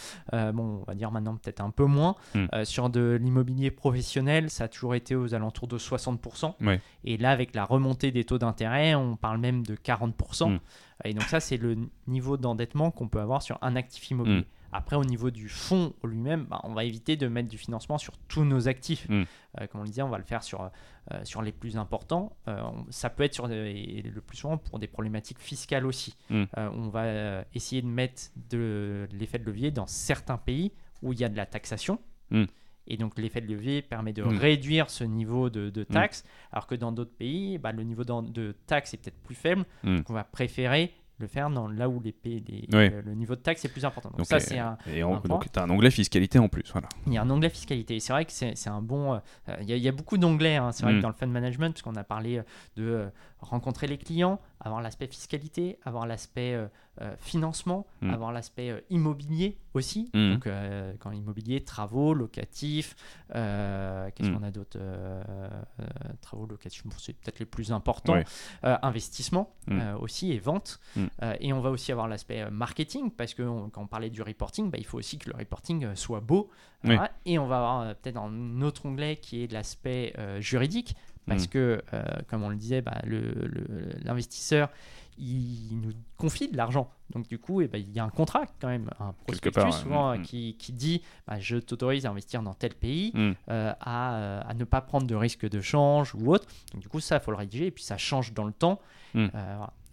[0.52, 2.16] bon, on va dire maintenant peut-être un peu moins.
[2.34, 2.64] Mm.
[2.64, 6.54] sur de l'immobilier professionnel, ça a toujours été aux alentours de 60%.
[7.04, 10.58] Et là, avec la remontée des taux d'intérêt, on parle même de 40%.
[11.04, 11.76] Et donc ça, c'est le
[12.06, 14.40] niveau d'endettement qu'on peut avoir sur un actif immobilier.
[14.40, 14.44] Mm.
[14.72, 18.18] Après, au niveau du fonds lui-même, bah, on va éviter de mettre du financement sur
[18.28, 19.08] tous nos actifs.
[19.08, 19.22] Mm.
[19.60, 20.70] Euh, comme on le disait, on va le faire sur,
[21.12, 22.36] euh, sur les plus importants.
[22.48, 26.16] Euh, ça peut être sur le plus souvent pour des problématiques fiscales aussi.
[26.30, 26.44] Mm.
[26.56, 30.72] on va essayer de mettre de l'effet de levier dans certains pays
[31.02, 31.98] où il y a de la taxation.
[32.88, 36.74] Et donc l'effet de levier permet de réduire ce niveau de, de taxes, alors que
[36.74, 39.64] dans d'autres pays, bah, le niveau de taxes est peut-être plus faible.
[39.84, 43.68] Donc on va préférer le faire dans, là où les, le, niveau de taxe est
[43.68, 44.10] plus important.
[44.16, 44.78] Donc, ça, c'est un.
[44.86, 46.70] Et donc, tu as un onglet fiscalité en plus.
[46.72, 46.88] Voilà.
[47.06, 47.98] Il y a un onglet fiscalité.
[48.00, 49.14] C'est vrai que c'est un bon.
[49.14, 49.18] Euh,
[49.60, 50.56] il, y a, beaucoup d'onglets.
[50.56, 50.72] Hein.
[50.72, 51.02] C'est vrai que mm.
[51.02, 52.40] dans le fund management, puisqu'on a parlé
[52.76, 53.08] de
[53.40, 56.66] rencontrer les clients, avoir l'aspect fiscalité, avoir l'aspect euh,
[57.00, 58.10] euh, financement, mm.
[58.10, 60.10] avoir l'aspect euh, immobilier aussi.
[60.12, 60.32] Mm.
[60.32, 60.48] Donc,
[60.98, 62.96] quand immobilier, travaux, locatifs,
[63.28, 64.34] qu'est-ce mm.
[64.34, 64.78] qu'on a d'autre
[66.20, 68.20] Travaux, locatifs, c'est peut-être les plus importants.
[68.62, 69.54] investissement
[70.00, 70.80] aussi et vente.
[71.40, 74.78] et on va aussi avoir l'aspect marketing parce que quand on parlait du reporting, bah,
[74.78, 76.50] il faut aussi que le reporting soit beau.
[77.24, 80.96] Et on va avoir peut-être un autre onglet qui est l'aspect juridique
[81.28, 81.48] parce mm.
[81.48, 83.00] que, euh, comme on le disait, bah,
[84.04, 84.70] l'investisseur,
[85.18, 86.90] il nous confie de l'argent.
[87.10, 90.14] Donc du coup, eh ben, il y a un contrat quand même, un prospectus souvent
[90.14, 90.22] mm, mm.
[90.22, 94.54] qui, qui, dit bah, je t'autorise à investir dans tel pays, euh, à, euh, à,
[94.54, 96.46] ne pas prendre de risque de change ou autre.
[96.72, 98.80] Donc du coup, ça, il faut le rédiger et puis ça change dans le temps.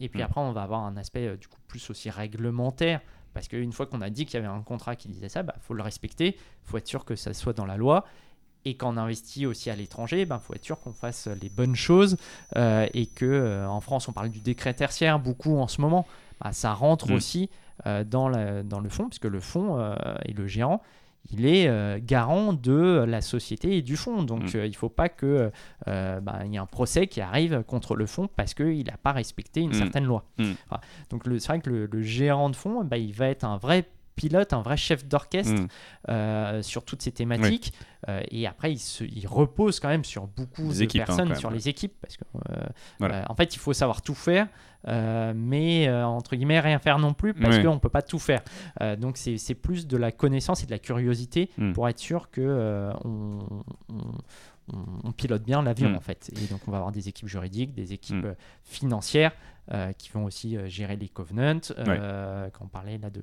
[0.01, 3.01] Et puis après, on va avoir un aspect du coup plus aussi réglementaire.
[3.35, 5.45] Parce qu'une fois qu'on a dit qu'il y avait un contrat qui disait ça, il
[5.45, 8.05] bah, faut le respecter, il faut être sûr que ça soit dans la loi.
[8.67, 11.49] Et quand on investit aussi à l'étranger, il ben, faut être sûr qu'on fasse les
[11.49, 12.17] bonnes choses
[12.55, 16.07] euh, et que euh, en France, on parle du décret tertiaire beaucoup en ce moment.
[16.41, 17.13] Bah, ça rentre mm.
[17.13, 17.49] aussi
[17.85, 18.31] euh, dans,
[18.63, 19.95] dans le fonds, puisque le fonds
[20.25, 20.81] et le gérant,
[21.31, 24.23] il est garant de la société et du fonds.
[24.23, 24.63] Donc mm.
[24.63, 25.51] il ne faut pas qu'il
[25.85, 29.61] bah, y ait un procès qui arrive contre le fonds parce qu'il n'a pas respecté
[29.61, 29.73] une mm.
[29.75, 30.25] certaine loi.
[31.11, 34.53] Donc c'est vrai que le, gérant de fonds, bah, il va être un vrai pilote,
[34.53, 35.61] un vrai chef d'orchestre
[36.09, 37.73] euh, sur toutes ces thématiques.
[38.07, 41.51] Euh, et après, il, se, il, repose quand même sur beaucoup de hein, personnes, sur
[41.51, 41.93] les équipes.
[42.01, 42.23] Parce que,
[43.03, 44.47] euh, en fait, il faut savoir tout faire,
[44.87, 48.41] mais entre guillemets, rien faire non plus, parce qu'on ne peut pas tout faire.
[48.97, 51.73] donc, c'est plus de la connaissance et de la curiosité hmm.
[51.73, 53.39] pour être sûr que on,
[53.89, 54.01] on,
[55.17, 55.95] pilote bien l'avion hmm.
[55.95, 56.31] en fait.
[56.35, 58.35] Et donc on va avoir des équipes juridiques, des équipes hmm.
[58.63, 59.31] financières,
[59.73, 61.59] euh, qui vont aussi euh, gérer les covenants.
[61.79, 63.21] Euh, quand on parlait là de,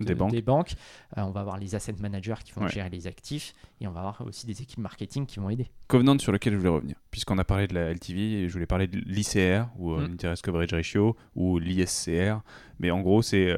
[0.00, 0.72] des banques,
[1.16, 4.20] on va avoir les asset managers qui vont gérer les actifs et on va avoir
[4.26, 5.70] aussi des équipes marketing qui vont aider.
[5.86, 8.88] Covenant sur lequel je voulais revenir, puisqu'on a parlé de la LTV, je voulais parler
[8.88, 10.10] de l'ICR ou mm.
[10.12, 12.40] Interest Coverage Ratio ou l'ISCR,
[12.80, 13.56] mais en gros c'est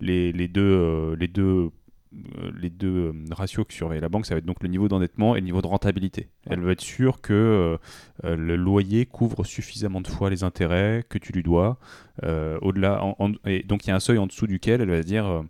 [0.00, 1.70] les, les, deux, les deux euh,
[2.12, 5.36] les deux euh, ratios que surveille la banque, ça va être donc le niveau d'endettement
[5.36, 6.28] et le niveau de rentabilité.
[6.46, 7.78] Elle veut être sûre que
[8.24, 11.78] euh, le loyer couvre suffisamment de fois les intérêts que tu lui dois.
[12.22, 13.02] au-delà,
[13.46, 15.48] et donc il y a un seuil en dessous duquel elle va dire euh, bah,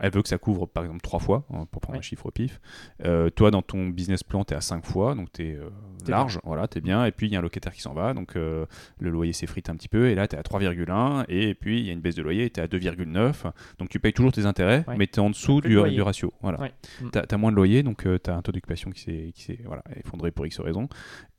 [0.00, 2.30] elle veut que ça couvre par exemple trois fois, hein, pour prendre un chiffre au
[2.30, 2.60] pif.
[3.04, 5.68] Euh, toi, dans ton business plan, tu es à 5 fois, donc tu es euh,
[6.06, 7.04] large, voilà, tu es bien.
[7.04, 8.66] Et puis il y a un locataire qui s'en va, donc le
[9.00, 11.90] loyer s'effrite un petit peu, et là tu es à 3,1, et puis il y
[11.90, 13.50] a une baisse de loyer, tu es à 2,9.
[13.78, 16.32] Donc tu payes toujours tes intérêts, mais tu es en dessous du, du, ratio.
[16.42, 16.70] Voilà.
[17.00, 17.10] Mm.
[17.12, 20.30] Tu as, moins de loyer, donc tu as un taux d'occupation qui s'est voilà, effondré
[20.30, 20.88] pour X raison,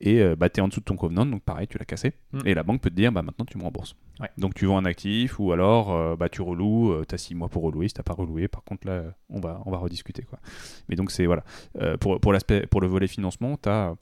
[0.01, 2.13] et bah, tu es en dessous de ton covenant, donc pareil, tu l'as cassé.
[2.33, 2.39] Mm.
[2.45, 3.95] Et la banque peut te dire, bah, maintenant tu me rembourses.
[4.37, 7.63] Donc tu vends un actif, ou alors bah, tu reloues, tu as 6 mois pour
[7.63, 8.47] relouer si pas reloué.
[8.47, 10.23] Par contre, là, on va, on va rediscuter.
[10.23, 10.39] Quoi.
[10.87, 11.43] Mais donc, c'est voilà.
[11.79, 12.33] Euh, pour, pour,
[12.69, 13.93] pour le volet financement, tu as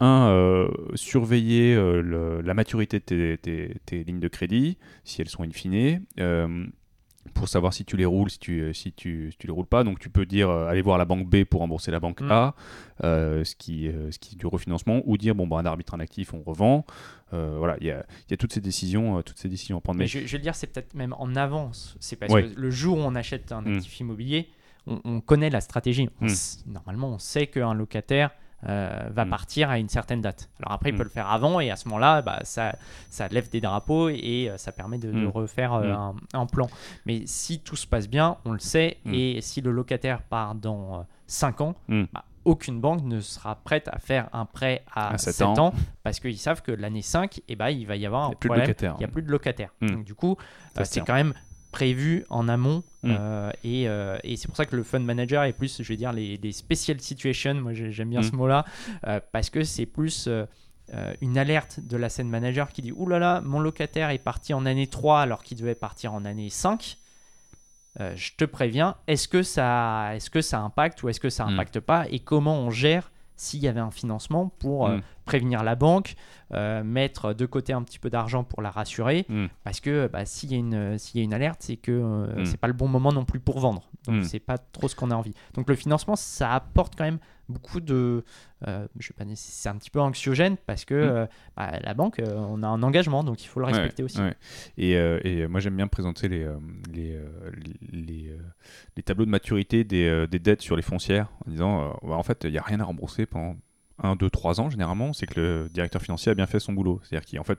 [0.00, 5.42] un, euh, surveiller euh, la maturité de tes, tes, lignes de crédit, si elles sont
[5.42, 6.04] in fine
[7.34, 9.84] pour savoir si tu les roules, si tu, si tu, si tu les roules pas.
[9.84, 12.30] Donc tu peux dire aller voir la banque B pour rembourser la banque mm.
[12.30, 12.54] A,
[13.02, 16.34] ce, qui, ce qui est du refinancement, ou dire bon bah, un arbitre un actif,
[16.34, 16.84] on revend.
[17.34, 19.80] Euh, voilà, il y a, y a, toutes ces décisions, euh, toutes ces décisions à
[19.80, 19.98] prendre.
[19.98, 21.96] Mais, je, je, veux dire, c'est peut-être même en avance.
[21.98, 23.76] C'est parce que le jour où on achète un mm.
[23.76, 24.50] actif immobilier,
[24.86, 26.08] on, connaît la stratégie.
[26.20, 26.28] Mm.
[26.66, 28.30] normalement, on sait qu'un locataire
[28.68, 29.30] euh, va mm.
[29.30, 30.48] partir à une certaine date.
[30.60, 32.76] Alors après, il peut le faire avant et à ce moment-là, bah, ça,
[33.10, 36.68] ça lève des drapeaux et ça permet de, refaire un, plan.
[37.06, 41.06] Mais si tout se passe bien, on le sait, et si le locataire part dans
[41.26, 45.72] 5 ans, bah, aucune banque ne sera prête à faire un prêt à, 7, ans.
[46.02, 48.74] parce qu'ils savent que l'année 5, eh ben, il va y avoir un il problème.
[48.80, 49.72] il n'y a plus de locataires.
[49.80, 50.36] Donc, du coup,
[50.78, 51.34] euh, c'est quand même
[51.72, 52.84] prévu en amont.
[53.02, 53.10] Hmm.
[53.10, 55.96] Euh, et, euh, et c'est pour ça que le fund manager est plus, je vais
[55.96, 57.54] dire, les, special situations.
[57.54, 58.36] Moi, j'aime bien ce hmm.
[58.36, 58.64] mot-là.
[59.32, 60.28] parce que c'est plus
[61.20, 64.54] une alerte de la scène manager qui dit Ouh là là, mon locataire est parti
[64.54, 66.98] en année 3 alors qu'il devait partir en année 5.
[68.00, 71.44] Euh, je te préviens, est-ce que, ça, est-ce que ça impacte ou est-ce que ça
[71.44, 71.50] hmm.
[71.50, 74.98] impacte pas et comment on gère s'il y avait un financement pour euh.
[75.24, 76.14] Prévenir la banque,
[76.52, 79.46] euh, mettre de côté un petit peu d'argent pour la rassurer, hmm.
[79.64, 82.60] parce que bah, s'il y, a une, s'il y a une alerte, c'est que c'est
[82.60, 83.88] pas le bon moment non plus pour vendre.
[84.06, 85.34] Donc c'est pas trop ce qu'on a envie.
[85.54, 87.18] Donc le financement, ça apporte quand même
[87.48, 88.24] beaucoup de.
[88.66, 91.08] Euh, je sais pas, c'est un petit peu anxiogène parce que mm.
[91.08, 94.20] euh, bah, la banque, euh, on a un engagement, donc il faut le respecter aussi.
[94.76, 96.46] Et, et, moi, j'aime bien présenter les,
[96.92, 97.18] les,
[97.92, 98.36] les,
[98.96, 102.44] les, tableaux de maturité des, des, dettes sur les foncières en disant bah, en fait,
[102.44, 103.56] il n'y a rien à rembourser pendant
[104.02, 105.12] 1, 2, 3 ans généralement.
[105.12, 107.00] C'est que le directeur financier a bien fait son boulot.
[107.04, 107.58] C'est-à-dire qu'en fait,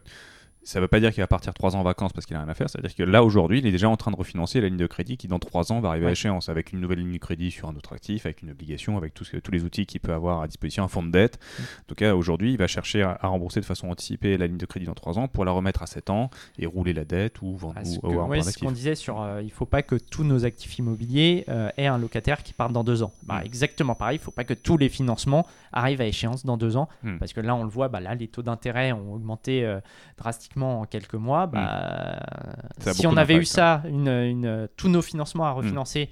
[0.64, 2.40] ça ne veut pas dire qu'il va partir trois ans en vacances parce qu'il a
[2.40, 2.70] rien à faire.
[2.70, 5.18] C'est-à-dire que là, aujourd'hui, il est déjà en train de refinancer la ligne de crédit
[5.18, 7.68] qui, dans trois ans, va arriver à échéance avec une nouvelle ligne de crédit sur
[7.68, 10.48] un autre actif, avec une obligation, avec tous, tous les outils qu'il peut avoir à
[10.48, 11.38] disposition, un fonds de dette.
[11.38, 11.62] Mm.
[11.62, 14.66] En tout cas, aujourd'hui, il va chercher à, rembourser de façon anticipée la ligne de
[14.66, 17.56] crédit dans trois ans pour la remettre à sept ans et rouler la dette ou
[17.56, 20.46] vendre ah, ou, ce qu'on disait sur euh, il ne faut pas que tous nos
[20.46, 23.12] actifs immobiliers euh, aient un locataire qui parte dans deux ans.
[23.24, 23.46] Bah, mm.
[23.46, 26.78] Exactement pareil, il ne faut pas que tous les financements arrivent à échéance dans deux
[26.78, 27.18] ans mm.
[27.18, 29.80] parce que là, on le voit, bah, là, les taux d'intérêt ont augmenté euh,
[30.18, 32.20] drastiquement en quelques mois bah,
[32.86, 32.94] hmm.
[32.94, 35.58] si on avait eu ça, une, tous nos financements à hmm.
[35.58, 36.10] refinancer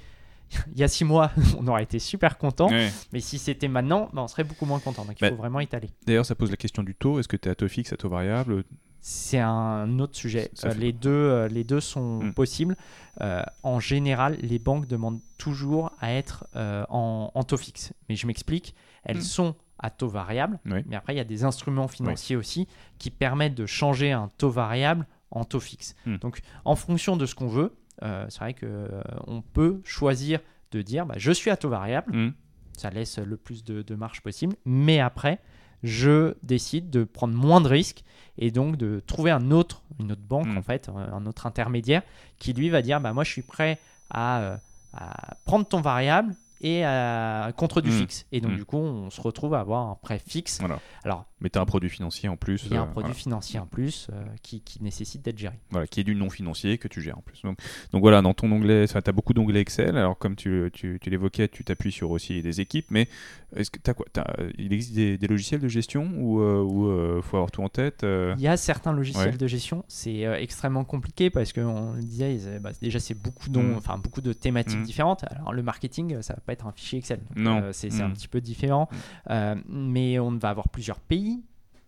[0.73, 2.69] il y a six mois, on aurait été super content.
[3.13, 5.05] Mais si c'était maintenant, bah, on serait beaucoup moins content.
[5.05, 5.89] Donc il bah, faut vraiment étaler.
[6.05, 7.19] D'ailleurs, ça pose la question du taux.
[7.19, 8.63] Est-ce que tu es à taux fixe, à taux variable?
[8.99, 10.51] C'est un autre sujet.
[10.63, 12.33] Euh, les, deux, euh, les deux sont hmm.
[12.33, 12.77] possibles.
[13.21, 17.93] Euh, en général, les banques demandent toujours à être en, taux fixe.
[18.09, 20.59] Mais je m'explique, elles sont à taux variable.
[20.65, 22.67] Mais après, il y a des instruments financiers aussi
[22.97, 25.95] qui permettent de changer un taux variable en taux fixe.
[26.05, 26.17] Hmm.
[26.17, 30.39] Donc, en fonction de ce qu'on veut, euh, c'est vrai qu'on euh, on peut choisir
[30.71, 32.33] de dire bah, je suis à taux variable, hmm.
[32.77, 35.39] ça laisse le plus de, marge possible, mais après,
[35.83, 38.03] je décide de prendre moins de risques
[38.37, 40.57] et donc de trouver un autre, une autre banque, hmm.
[40.57, 42.03] en fait, un autre intermédiaire
[42.37, 43.79] qui lui va dire bah, moi, je suis prêt
[44.09, 44.57] à, euh,
[44.93, 46.83] à prendre ton variable et
[47.57, 48.25] contre du fixe.
[48.31, 50.59] Et donc, du coup, on se retrouve à avoir un prêt fixe.
[50.59, 50.79] Voilà.
[51.03, 52.63] Alors, mais tu as un produit financier en plus.
[52.65, 55.55] Il y a un euh, produit financier en plus euh, qui, qui, nécessite d'être géré.
[55.71, 57.41] Voilà, qui est du non financier que tu gères en plus.
[57.41, 57.57] Donc,
[57.91, 59.97] donc voilà, dans ton onglet, tu as beaucoup d'onglets Excel.
[59.97, 63.07] Alors comme tu, tu, tu l'évoquais, tu t'appuies sur aussi des équipes, mais
[63.55, 64.05] est-ce que as quoi
[64.57, 68.41] Il existe des, logiciels de gestion ou il euh, faut avoir tout en tête Il
[68.41, 69.83] y a certains logiciels de gestion.
[69.87, 73.75] C'est extrêmement compliqué parce qu'on le disait, bah, déjà c'est beaucoup, mm.
[73.77, 74.83] enfin, beaucoup de thématiques mm.
[74.83, 75.25] différentes.
[75.31, 77.19] Alors le marketing, ça va pas être un fichier Excel.
[77.35, 77.69] non.
[77.71, 78.13] c'est un mm.
[78.13, 78.89] petit peu différent.
[79.67, 81.30] mais on va avoir plusieurs pays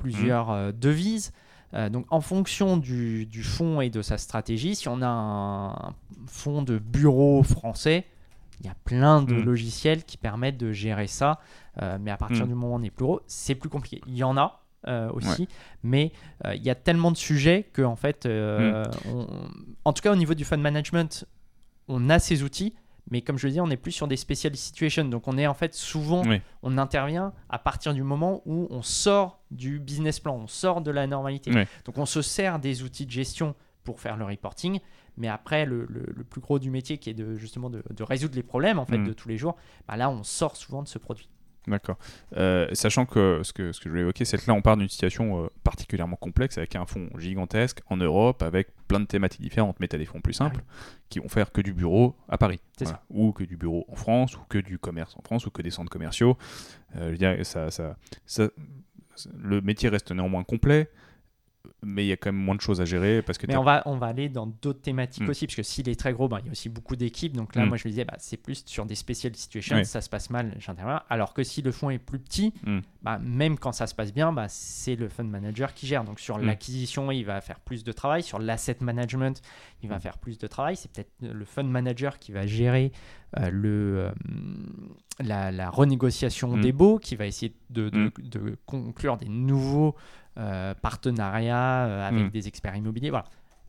[0.04, 1.32] plusieurs euh, devises.
[1.74, 5.96] Euh, donc en fonction du, du, fonds et de sa stratégie, si on a un
[6.28, 8.06] fonds de bureau français,
[8.60, 9.44] il y a plein de mm.
[9.44, 11.40] logiciels qui permettent de gérer ça.
[11.82, 12.50] Euh, mais à partir mm.
[12.50, 14.02] du moment où on est plus gros, c'est plus compliqué.
[14.08, 14.60] Il y en a
[15.14, 15.48] aussi,
[15.82, 16.12] mais
[16.54, 18.84] il y a tellement de sujets que en fait, mm.
[19.86, 21.26] en tout cas au niveau du fund management,
[21.88, 22.74] on a ces outils,
[23.12, 25.06] mais comme je le dis, on est plus sur des specialist situations.
[25.06, 26.24] Donc on est en fait souvent,
[26.62, 30.92] on intervient à partir du moment où on sort du business plan, on sort de
[30.92, 31.52] la normalité.
[31.86, 34.80] Donc on se sert des outils de gestion pour faire le reporting.
[35.18, 35.86] Mais après, le,
[36.30, 39.08] plus gros du métier qui est de, justement de, résoudre les problèmes en fait, mm.
[39.08, 39.56] de tous les jours,
[39.88, 41.30] bah là on sort souvent de ce produit.
[41.68, 41.98] D'accord.
[42.36, 44.76] Euh, sachant que ce, que ce que je voulais évoquer, c'est que là, on part
[44.76, 49.42] d'une situation euh, particulièrement complexe avec un fonds gigantesque en Europe, avec plein de thématiques
[49.42, 49.80] différentes.
[49.80, 50.62] Mais tu as des fonds plus simples
[51.10, 52.60] qui vont faire que du bureau à Paris.
[53.10, 55.72] Ou que du bureau en France, ou que du commerce en France, ou que des
[55.72, 56.38] centres commerciaux.
[56.98, 57.96] Euh, je veux dire, ça, ça,
[58.26, 58.50] ça,
[59.38, 60.90] le métier reste néanmoins complet
[61.82, 63.64] mais il y a quand même moins de choses à gérer parce que mais on
[63.64, 65.30] va on va aller dans d'autres thématiques hmm.
[65.30, 67.36] aussi parce que s'il est très gros ben, il y a aussi beaucoup d'équipes.
[67.36, 67.70] Donc là hmm.
[67.70, 70.56] moi je me disais bah, c'est plus sur des special situations ça se passe mal
[70.60, 71.02] j'interviens.
[71.10, 72.80] Alors que si le fonds est plus petit hmm.
[73.02, 76.04] bah, même quand ça se passe bien bah, c'est le fund manager qui gère.
[76.04, 78.24] Donc sur l'acquisition il va faire plus de travail.
[78.24, 79.42] Sur l'asset management
[79.82, 80.76] il va faire plus de travail.
[80.76, 82.92] C'est peut-être le fund manager qui va gérer
[83.40, 84.12] euh, le, euh,
[85.20, 89.96] la, renégociation des baux qui va essayer de, de, de conclure des nouveaux
[90.38, 92.30] euh, partenariat euh, avec hmm.
[92.30, 93.12] des experts immobiliers.
[93.12, 93.26] Voilà.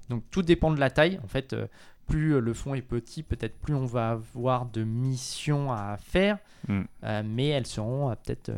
[0.08, 1.20] Donc tout dépend de la taille.
[1.22, 1.66] En fait, euh,
[2.06, 6.36] plus le fonds est petit, peut-être plus on va avoir de missions à faire,
[6.68, 6.82] hmm.
[7.24, 8.52] mais elles seront peut-être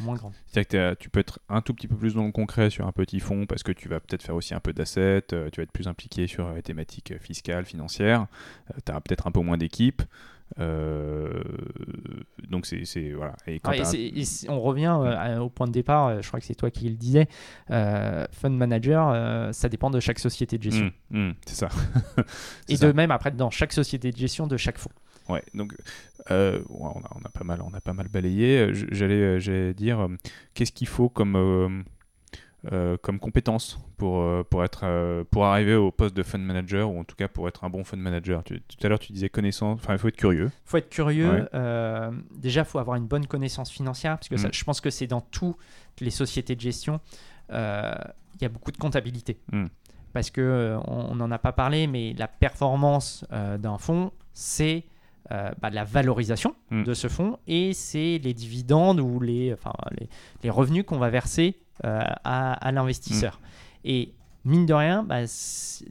[0.00, 0.32] moins grandes.
[0.48, 2.90] C'est-à-dire que tu peux être un tout petit peu plus dans le concret sur un
[2.90, 5.70] petit fonds parce que tu vas peut-être faire aussi un peu d'assets, tu vas être
[5.70, 8.26] plus impliqué sur les thématiques fiscales, financières,
[8.84, 10.02] tu as peut-être un peu moins d'équipe.
[10.58, 11.42] Euh,
[12.48, 13.34] donc c'est voilà.
[13.46, 13.60] Et,
[14.48, 16.06] on revient euh, au point de départ.
[16.06, 17.28] Euh, je crois que c'est toi qui le disais.
[17.68, 20.90] fund manager, ça dépend de chaque société de gestion.
[21.10, 21.68] Mmh, mmh, c'est ça.
[22.68, 24.90] et de même après dans chaque société de gestion de chaque fonds.
[25.28, 25.74] Ouais, donc
[26.30, 28.70] on, a, on, a, pas mal, on a pas mal balayé.
[28.92, 30.08] J'allais dire,
[30.54, 31.84] qu'est-ce qu'il faut comme
[33.02, 36.98] comme compétence pour, euh, pour, être, euh, pour arriver au poste de fund manager ou
[36.98, 39.78] en tout cas pour être un bon fund manager Tout à l'heure, tu disais connaissance,
[39.82, 40.50] enfin, il faut être curieux.
[40.52, 41.48] Il faut être curieux.
[42.34, 44.54] déjà, il faut avoir une bonne connaissance financière parce que ça, mm.
[44.54, 45.56] je pense que c'est dans toutes
[46.00, 47.00] les sociétés de gestion.
[47.50, 49.38] Il y a beaucoup de comptabilité.
[49.52, 49.66] Mm.
[50.12, 54.84] Parce que on n'en a pas parlé, mais la performance d'un fonds, c'est
[55.30, 56.84] bah, la valorisation mm.
[56.84, 60.08] de ce fonds et c'est les dividendes ou les, enfin, les,
[60.42, 63.40] les revenus qu'on va verser euh, à, l'investisseur.
[63.42, 63.88] Mm.
[63.88, 64.14] Et
[64.44, 65.20] mine de rien, bah,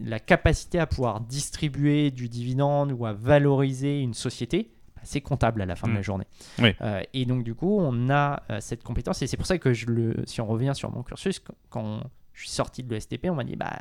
[0.03, 5.61] la capacité à pouvoir distribuer du dividende ou à valoriser une société, bah, c'est comptable
[5.61, 6.03] à la fin de la mm.
[6.03, 6.25] journée.
[6.59, 9.21] Euh, et donc, du coup, on a euh, cette compétence.
[9.21, 12.01] Et c'est pour ça que, je le, si on revient sur mon cursus, quand
[12.33, 13.77] je suis sorti de l'ESTP, on m'a dit bah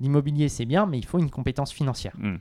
[0.00, 2.14] l'immobilier c'est bien, mais il faut une compétence financière.
[2.18, 2.36] Mm.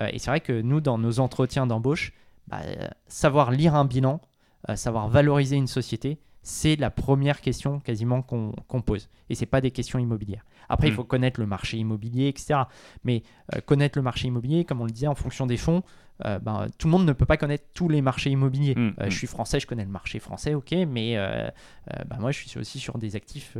[0.00, 2.12] Euh, et c'est vrai que nous, dans nos entretiens d'embauche,
[2.48, 2.62] bah,
[3.06, 4.20] savoir lire un bilan,
[4.74, 6.18] savoir valoriser une société,
[6.48, 9.08] c'est la première question quasiment qu'on pose.
[9.28, 10.44] Et c'est pas des questions immobilières.
[10.68, 10.94] Après, il Mm.
[10.94, 12.60] faut connaître le marché immobilier, etc.
[13.02, 13.24] Mais
[13.54, 15.82] euh, connaître le marché immobilier, comme on le disait, en fonction des fonds,
[16.24, 18.76] euh, ben, tout le monde ne peut pas connaître tous les marchés immobiliers.
[18.76, 19.10] Mm, Euh.
[19.10, 21.16] Je suis français, je connais le marché français, ok, mais
[22.06, 23.56] ben, moi, je suis aussi sur des actifs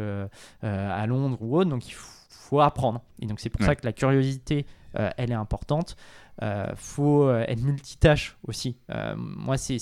[0.63, 2.07] à Londres ou autre, donc il faut,
[2.49, 3.01] faut apprendre.
[3.21, 3.67] Et donc, c'est pour Ouais.
[3.67, 4.67] ça que la curiosité,
[4.99, 5.97] euh, elle est importante.
[6.43, 8.77] Euh, faut euh, être multitâche aussi.
[8.91, 9.79] Euh, moi, c'est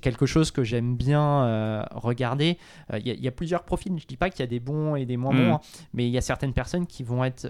[0.00, 2.58] quelque chose que j'aime bien regarder.
[2.94, 3.92] Il y, a- il y a plusieurs profils.
[3.98, 5.36] Je dis pas qu'il y a des bons et des moins Mm.
[5.36, 5.60] bons, hein,
[5.92, 7.46] mais il y a certaines personnes qui vont être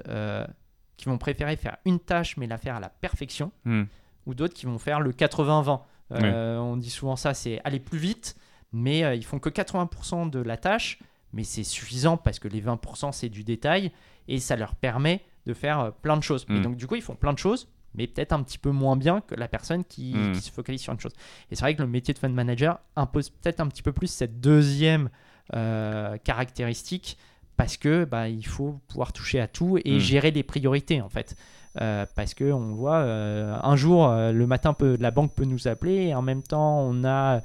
[0.97, 3.85] qui vont préférer faire une tâche mais la faire à la perfection, Mm.
[4.27, 5.83] ou d'autres qui vont faire le 80-20.
[6.13, 8.35] Euh, On dit souvent ça, c'est aller plus vite,
[8.73, 10.99] mais ils font que 80% de la tâche,
[11.33, 13.93] mais c'est suffisant parce que les 20% c'est du détail
[14.29, 16.47] et ça leur permet de faire euh, plein de choses.
[16.51, 16.63] Et Mm.
[16.63, 19.21] donc du coup, ils font plein de choses, mais peut-être un petit peu moins bien
[19.23, 20.33] que la personne qui, Mm.
[20.33, 21.13] qui se focalise sur une chose.
[21.51, 24.09] Et c'est vrai que le métier de fund manager impose peut-être un petit peu plus
[24.09, 25.09] cette deuxième
[25.55, 27.17] euh, caractéristique
[27.57, 29.99] parce que bah, il faut pouvoir toucher à tout et Mm.
[29.99, 31.35] gérer les priorités en fait.
[31.81, 35.45] Euh, parce que on voit euh, un jour euh, le matin peut, la banque peut
[35.45, 37.41] nous appeler et en même temps on a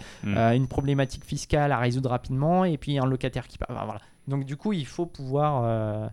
[0.53, 3.69] une problématique fiscale à résoudre rapidement et puis un locataire qui part.
[3.71, 4.01] Enfin, voilà.
[4.27, 6.09] Donc du coup il faut pouvoir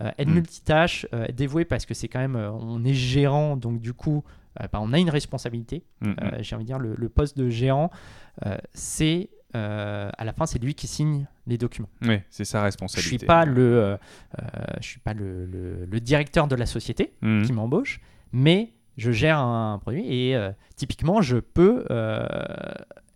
[0.00, 0.32] euh, être Mm.
[0.34, 3.92] multitâche, euh, être dévoué parce que c'est quand même euh, on est gérant donc du
[3.92, 4.22] coup
[4.58, 5.84] bah, on a une responsabilité.
[6.00, 6.16] Mm, mm.
[6.40, 7.90] J'ai envie de dire le, le poste de gérant
[8.74, 11.88] c'est à la fin c'est lui qui signe les documents.
[12.02, 13.18] Ouais, c'est sa Je responsabilité.
[13.18, 13.98] suis pas le
[14.80, 18.00] je suis pas le, le- le directeur de la société qui m'embauche,
[18.32, 20.36] mais je gère un produit et
[20.76, 21.84] typiquement je peux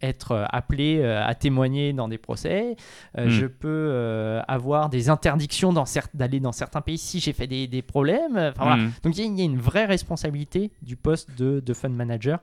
[0.04, 2.76] être appelé euh, à témoigner dans des procès,
[3.18, 3.28] euh, Mm.
[3.30, 5.72] je peux euh, avoir des interdictions
[6.14, 8.36] d'aller dans certains pays si j'ai fait des, des problèmes.
[8.36, 8.76] Enfin, voilà.
[8.76, 8.92] Mm.
[9.02, 11.90] Donc il y, a- il y a une vraie responsabilité du poste de, de fund
[11.94, 12.38] manager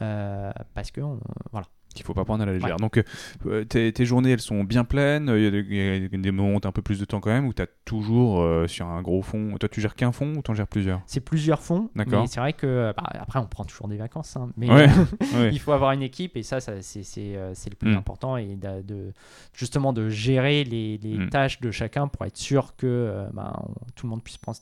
[0.00, 1.20] euh, parce que on-
[1.52, 1.66] voilà.
[1.94, 2.76] Qu'il faut pas prendre à la légère.
[2.76, 3.02] Donc,
[3.46, 5.32] euh, tes, tes journées, elles sont bien pleines.
[5.34, 7.52] Il y a des, moments où tu un peu plus de temps quand même, où
[7.52, 9.56] tu as toujours euh, sur un gros fond.
[9.58, 11.00] Toi, tu gères qu'un fond ou tu en gères plusieurs?
[11.06, 12.26] C'est plusieurs fonds, D'accord.
[12.28, 14.86] c'est vrai que bah, après on prend toujours des vacances, hein, mais Ouais,
[15.34, 15.50] ouais.
[15.52, 17.96] il faut avoir une équipe et ça, ça c'est euh, le plus Mm.
[17.96, 19.12] important et de, de-
[19.54, 21.28] justement de gérer les, les Mm.
[21.30, 24.58] tâches de chacun pour être sûr que euh, on- tout le monde puisse prendre,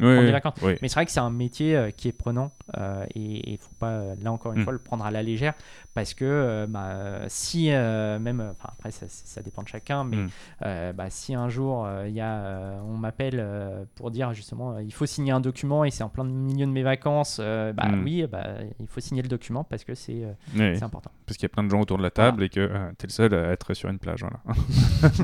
[0.00, 0.54] des vacances.
[0.80, 3.70] Mais c'est vrai que c'est un métier euh, qui est prenant euh, et il faut
[3.78, 4.64] pas, euh, là encore une Mm.
[4.64, 5.54] fois, le prendre à la légère
[5.94, 10.04] parce que euh, bah, euh, si euh, même, enfin après ça, ça dépend de chacun,
[10.04, 10.28] mais Mm.
[10.64, 14.32] euh, bah, si un jour euh, il y a, euh, on m'appelle euh, pour dire
[14.32, 17.38] justement euh, il faut signer un document et c'est en plein milieu de mes vacances,
[17.42, 18.04] euh, bah Mm.
[18.04, 18.44] oui, bah,
[18.80, 20.24] il faut signer le document parce que c'est
[20.56, 21.10] euh, important.
[21.26, 22.66] Parce qu'il y a plein de gens autour de la table et que
[22.98, 24.20] tu es le seul à être sur une plage.
[24.22, 24.38] Voilà.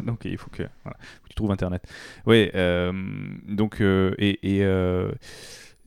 [0.04, 1.82] donc il faut que, voilà, faut que tu trouves Internet.
[2.26, 2.92] Oui, euh,
[3.48, 5.12] donc, euh, et, et, euh,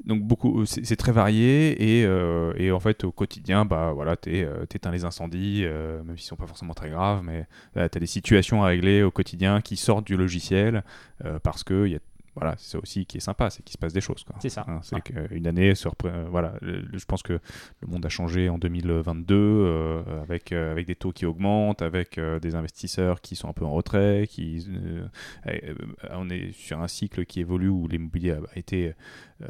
[0.06, 4.16] donc beaucoup, c'est c'est très varié et, euh, et en fait au quotidien, bah, voilà,
[4.18, 7.46] tu éteins les incendies, euh, même s'ils sont pas forcément très graves, mais
[7.76, 10.84] tu as des situations à régler au quotidien qui sortent du logiciel
[11.26, 12.00] euh, parce que il y a
[12.34, 14.24] voilà, c'est ça aussi qui est sympa, c'est qu'il se passe des choses.
[14.40, 14.64] C'est ça.
[14.66, 15.02] Hein, c'est Ouais.
[15.02, 15.74] qu'une année,
[16.06, 20.72] euh, voilà, le- je pense que le monde a changé en 2022 euh, avec, euh,
[20.72, 24.28] avec des taux qui augmentent, avec euh, des investisseurs qui sont un peu en retrait,
[24.30, 25.06] qui, euh,
[25.48, 25.74] euh,
[26.12, 28.94] on est sur un cycle qui évolue où l'immobilier a été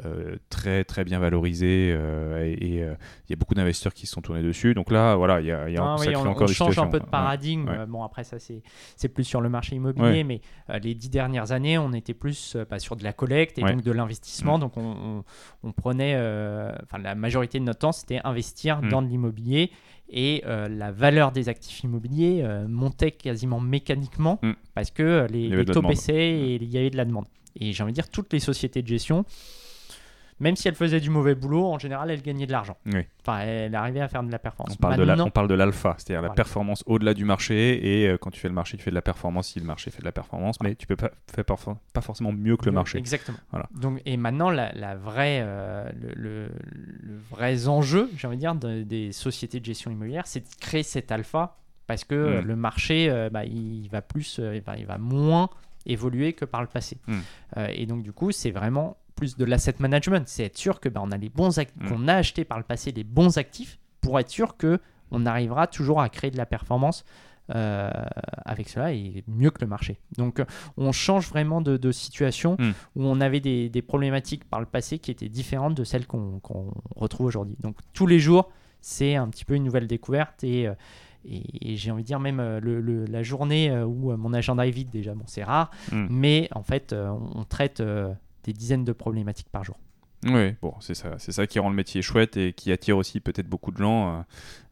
[0.04, 2.94] euh, très très bien valorisé euh, et euh,
[3.26, 4.74] il y a beaucoup d'investisseurs qui se sont tournés dessus.
[4.74, 6.78] Donc là, voilà, il y a, y a Ah oui, on, encore on des change
[6.78, 7.68] un peu de paradigme.
[7.68, 7.86] ouais.
[7.86, 8.62] Bon, après, ça, c'est
[8.96, 10.24] c'est plus sur le marché immobilier, Ouais.
[10.24, 10.40] mais
[10.82, 13.72] les dix dernières années, on était plus bah, sur de la collecte et Ouais.
[13.74, 14.56] donc de l'investissement.
[14.58, 14.60] Mm.
[14.60, 15.24] Donc, on,
[15.62, 16.14] on- prenait,
[16.84, 18.88] enfin, la majorité de notre temps, c'était investir Mm.
[18.90, 19.70] dans de l'immobilier
[20.08, 24.52] et euh, la valeur des actifs immobiliers euh, montait quasiment mécaniquement Mm.
[24.74, 27.26] parce que les, les taux baissaient et il y avait de la demande.
[27.58, 29.24] Et j'ai envie de dire, toutes les sociétés de gestion,
[30.42, 32.76] même si elles faisaient du mauvais boulot, en général, elles gagnaient de l'argent.
[32.86, 33.06] Oui.
[33.20, 34.74] Enfin, elles arrivaient à faire de la performance.
[34.78, 38.02] On parle, de la- Maintenant- on parle de l'alpha, c'est-à-dire la performance au-delà du marché.
[38.02, 39.90] Et euh, quand tu fais le marché, tu fais de la performance si le marché
[39.90, 42.98] fait de la performance, mais tu peux pas faire pas forcément mieux que le marché.
[42.98, 43.38] Exactement.
[43.52, 43.68] Voilà.
[43.74, 46.48] Donc, et maintenant, la, la vraie, euh, le, le,
[47.00, 50.54] le vrai enjeu, j'ai envie de dire, de- des sociétés de gestion immobilière, c'est de
[50.60, 52.46] créer cet alpha parce que euh, Mm.
[52.46, 55.48] le marché, euh, bah, il va plus, euh, il va, moins
[55.86, 56.98] évoluer que par le passé.
[57.06, 57.18] Mm.
[57.58, 60.26] Euh, et donc, du coup, c'est vraiment plus de l'asset management.
[60.26, 61.88] C'est être sûr que bah, on a les bons Mm.
[61.88, 65.66] qu'on a acheté par le passé les bons actifs pour être sûr que on arrivera
[65.66, 67.04] toujours à créer de la performance
[67.54, 67.90] euh,
[68.44, 69.98] avec cela et mieux que le marché.
[70.16, 70.44] Donc euh,
[70.76, 72.70] on change vraiment de, de situation Mm.
[72.96, 76.40] où on avait des, des problématiques par le passé qui étaient différentes de celles qu'on
[76.96, 77.56] retrouve aujourd'hui.
[77.60, 78.50] Donc tous les jours,
[78.80, 80.74] c'est un petit peu une nouvelle découverte et, euh,
[81.24, 85.14] et, j'ai envie de dire même le, la journée où mon agenda est vide, déjà,
[85.14, 86.06] bon, c'est rare, hmm.
[86.10, 87.80] mais en fait, on traite
[88.44, 89.78] des dizaines de problématiques par jour.
[90.24, 93.18] Oui, bon, c'est ça, c'est ça qui rend le métier chouette et qui attire aussi
[93.18, 94.20] peut-être beaucoup de gens euh,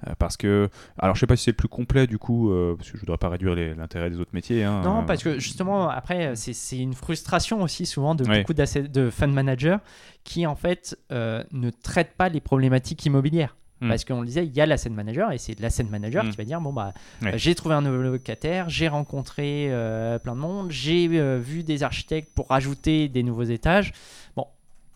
[0.06, 2.88] euh, parce que, alors je sais pas si c'est plus complet du coup, euh, parce
[2.88, 4.62] que je voudrais pas réduire l'intérêt des autres métiers.
[4.62, 9.32] Hein, non, parce que justement après c'est une frustration aussi souvent de beaucoup de fund
[9.32, 9.78] managers
[10.22, 13.56] qui en fait ne traitent pas les problématiques immobilières.
[13.80, 13.88] Hmm.
[13.88, 16.30] Parce qu'on le disait, il y a l'asset manager et c'est l'asset manager hmm.
[16.30, 16.92] qui va dire bon bah
[17.34, 19.70] j'ai trouvé un nouveau locataire, j'ai rencontré
[20.22, 21.08] plein de monde, j'ai
[21.38, 23.92] vu des architectes pour rajouter des nouveaux étages.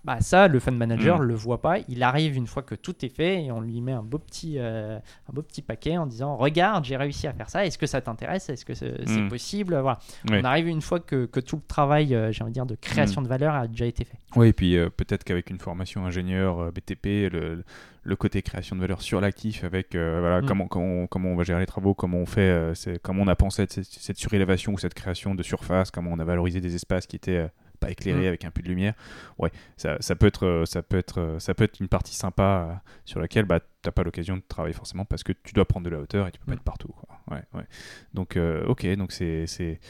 [0.05, 1.29] Bah ça, le fund manager ne mm.
[1.29, 1.79] le voit pas.
[1.89, 4.57] Il arrive une fois que tout est fait et on lui met un beau petit,
[4.59, 7.65] euh, un beau petit paquet en disant Regarde, j'ai réussi à faire ça.
[7.65, 8.51] Est-ce que ça t'intéresse?
[8.51, 9.29] Est-ce que c'est mm.
[9.31, 9.79] possible?
[9.79, 9.99] Voilà.
[10.31, 12.75] On arrive une fois que, que tout le travail, euh, j'ai envie de dire, de
[12.75, 13.25] création mm.
[13.25, 14.19] de valeur a déjà été fait.
[14.37, 17.65] Oui, et puis euh, peut-être qu'avec une formation ingénieur BTP, le,
[18.03, 21.61] le, côté création de valeur sur l'actif, avec voilà, comment, comment, comment, on va gérer
[21.61, 25.35] les travaux, comment on fait, comment on a pensé cette, cette surélévation ou cette création
[25.35, 27.49] de surface, comment on a valorisé des espaces qui étaient
[27.91, 28.29] éclairé mm.
[28.29, 28.95] avec un peu de lumière.
[29.39, 32.15] Ouais, ça, ça, peut être, euh, ça, peut être, euh, ça peut être une partie
[32.15, 32.75] sympa euh,
[33.05, 35.85] sur laquelle bah, tu n'as pas l'occasion de travailler forcément parce que tu dois prendre
[35.85, 36.55] de la hauteur et tu peux pas mm.
[36.55, 36.89] être partout.
[36.89, 37.19] Quoi.
[37.31, 37.65] Ouais, ouais.
[38.13, 39.81] Donc, ok, donc c'est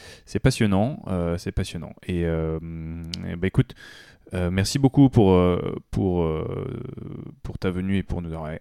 [0.42, 1.02] passionnant.
[1.38, 1.92] c'est passionnant.
[2.06, 3.74] Et, bah, écoute,
[4.32, 5.36] merci beaucoup pour,
[5.90, 6.46] pour,
[7.42, 8.52] pour ta venue et pour nous avoir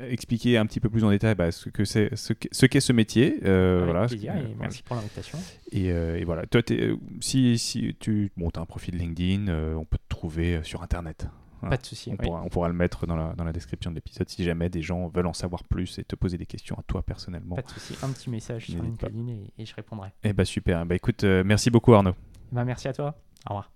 [0.00, 3.38] expliquer un petit peu plus en détail bah, ce que c'est ce qu'est ce, métier
[3.44, 5.38] euh, voilà plaisir, et merci pour l'invitation
[5.70, 9.74] et, euh, et, voilà toi es, si, si tu bon, as un profil LinkedIn euh,
[9.74, 11.26] on peut te trouver sur internet
[11.70, 12.10] pas de souci.
[12.12, 14.68] On, pourra, on, pourra, le mettre dans la, dans la description de l'épisode si jamais
[14.68, 17.54] des gens veulent en savoir plus et te poser des questions à toi personnellement.
[17.54, 17.94] Pas de souci.
[18.02, 20.08] Un petit message sur LinkedIn et, et, je répondrai.
[20.24, 20.84] Eh bah super.
[20.84, 22.16] Bah écoute, merci beaucoup Arnaud.
[22.50, 23.14] Bah merci à toi.
[23.46, 23.70] Au revoir.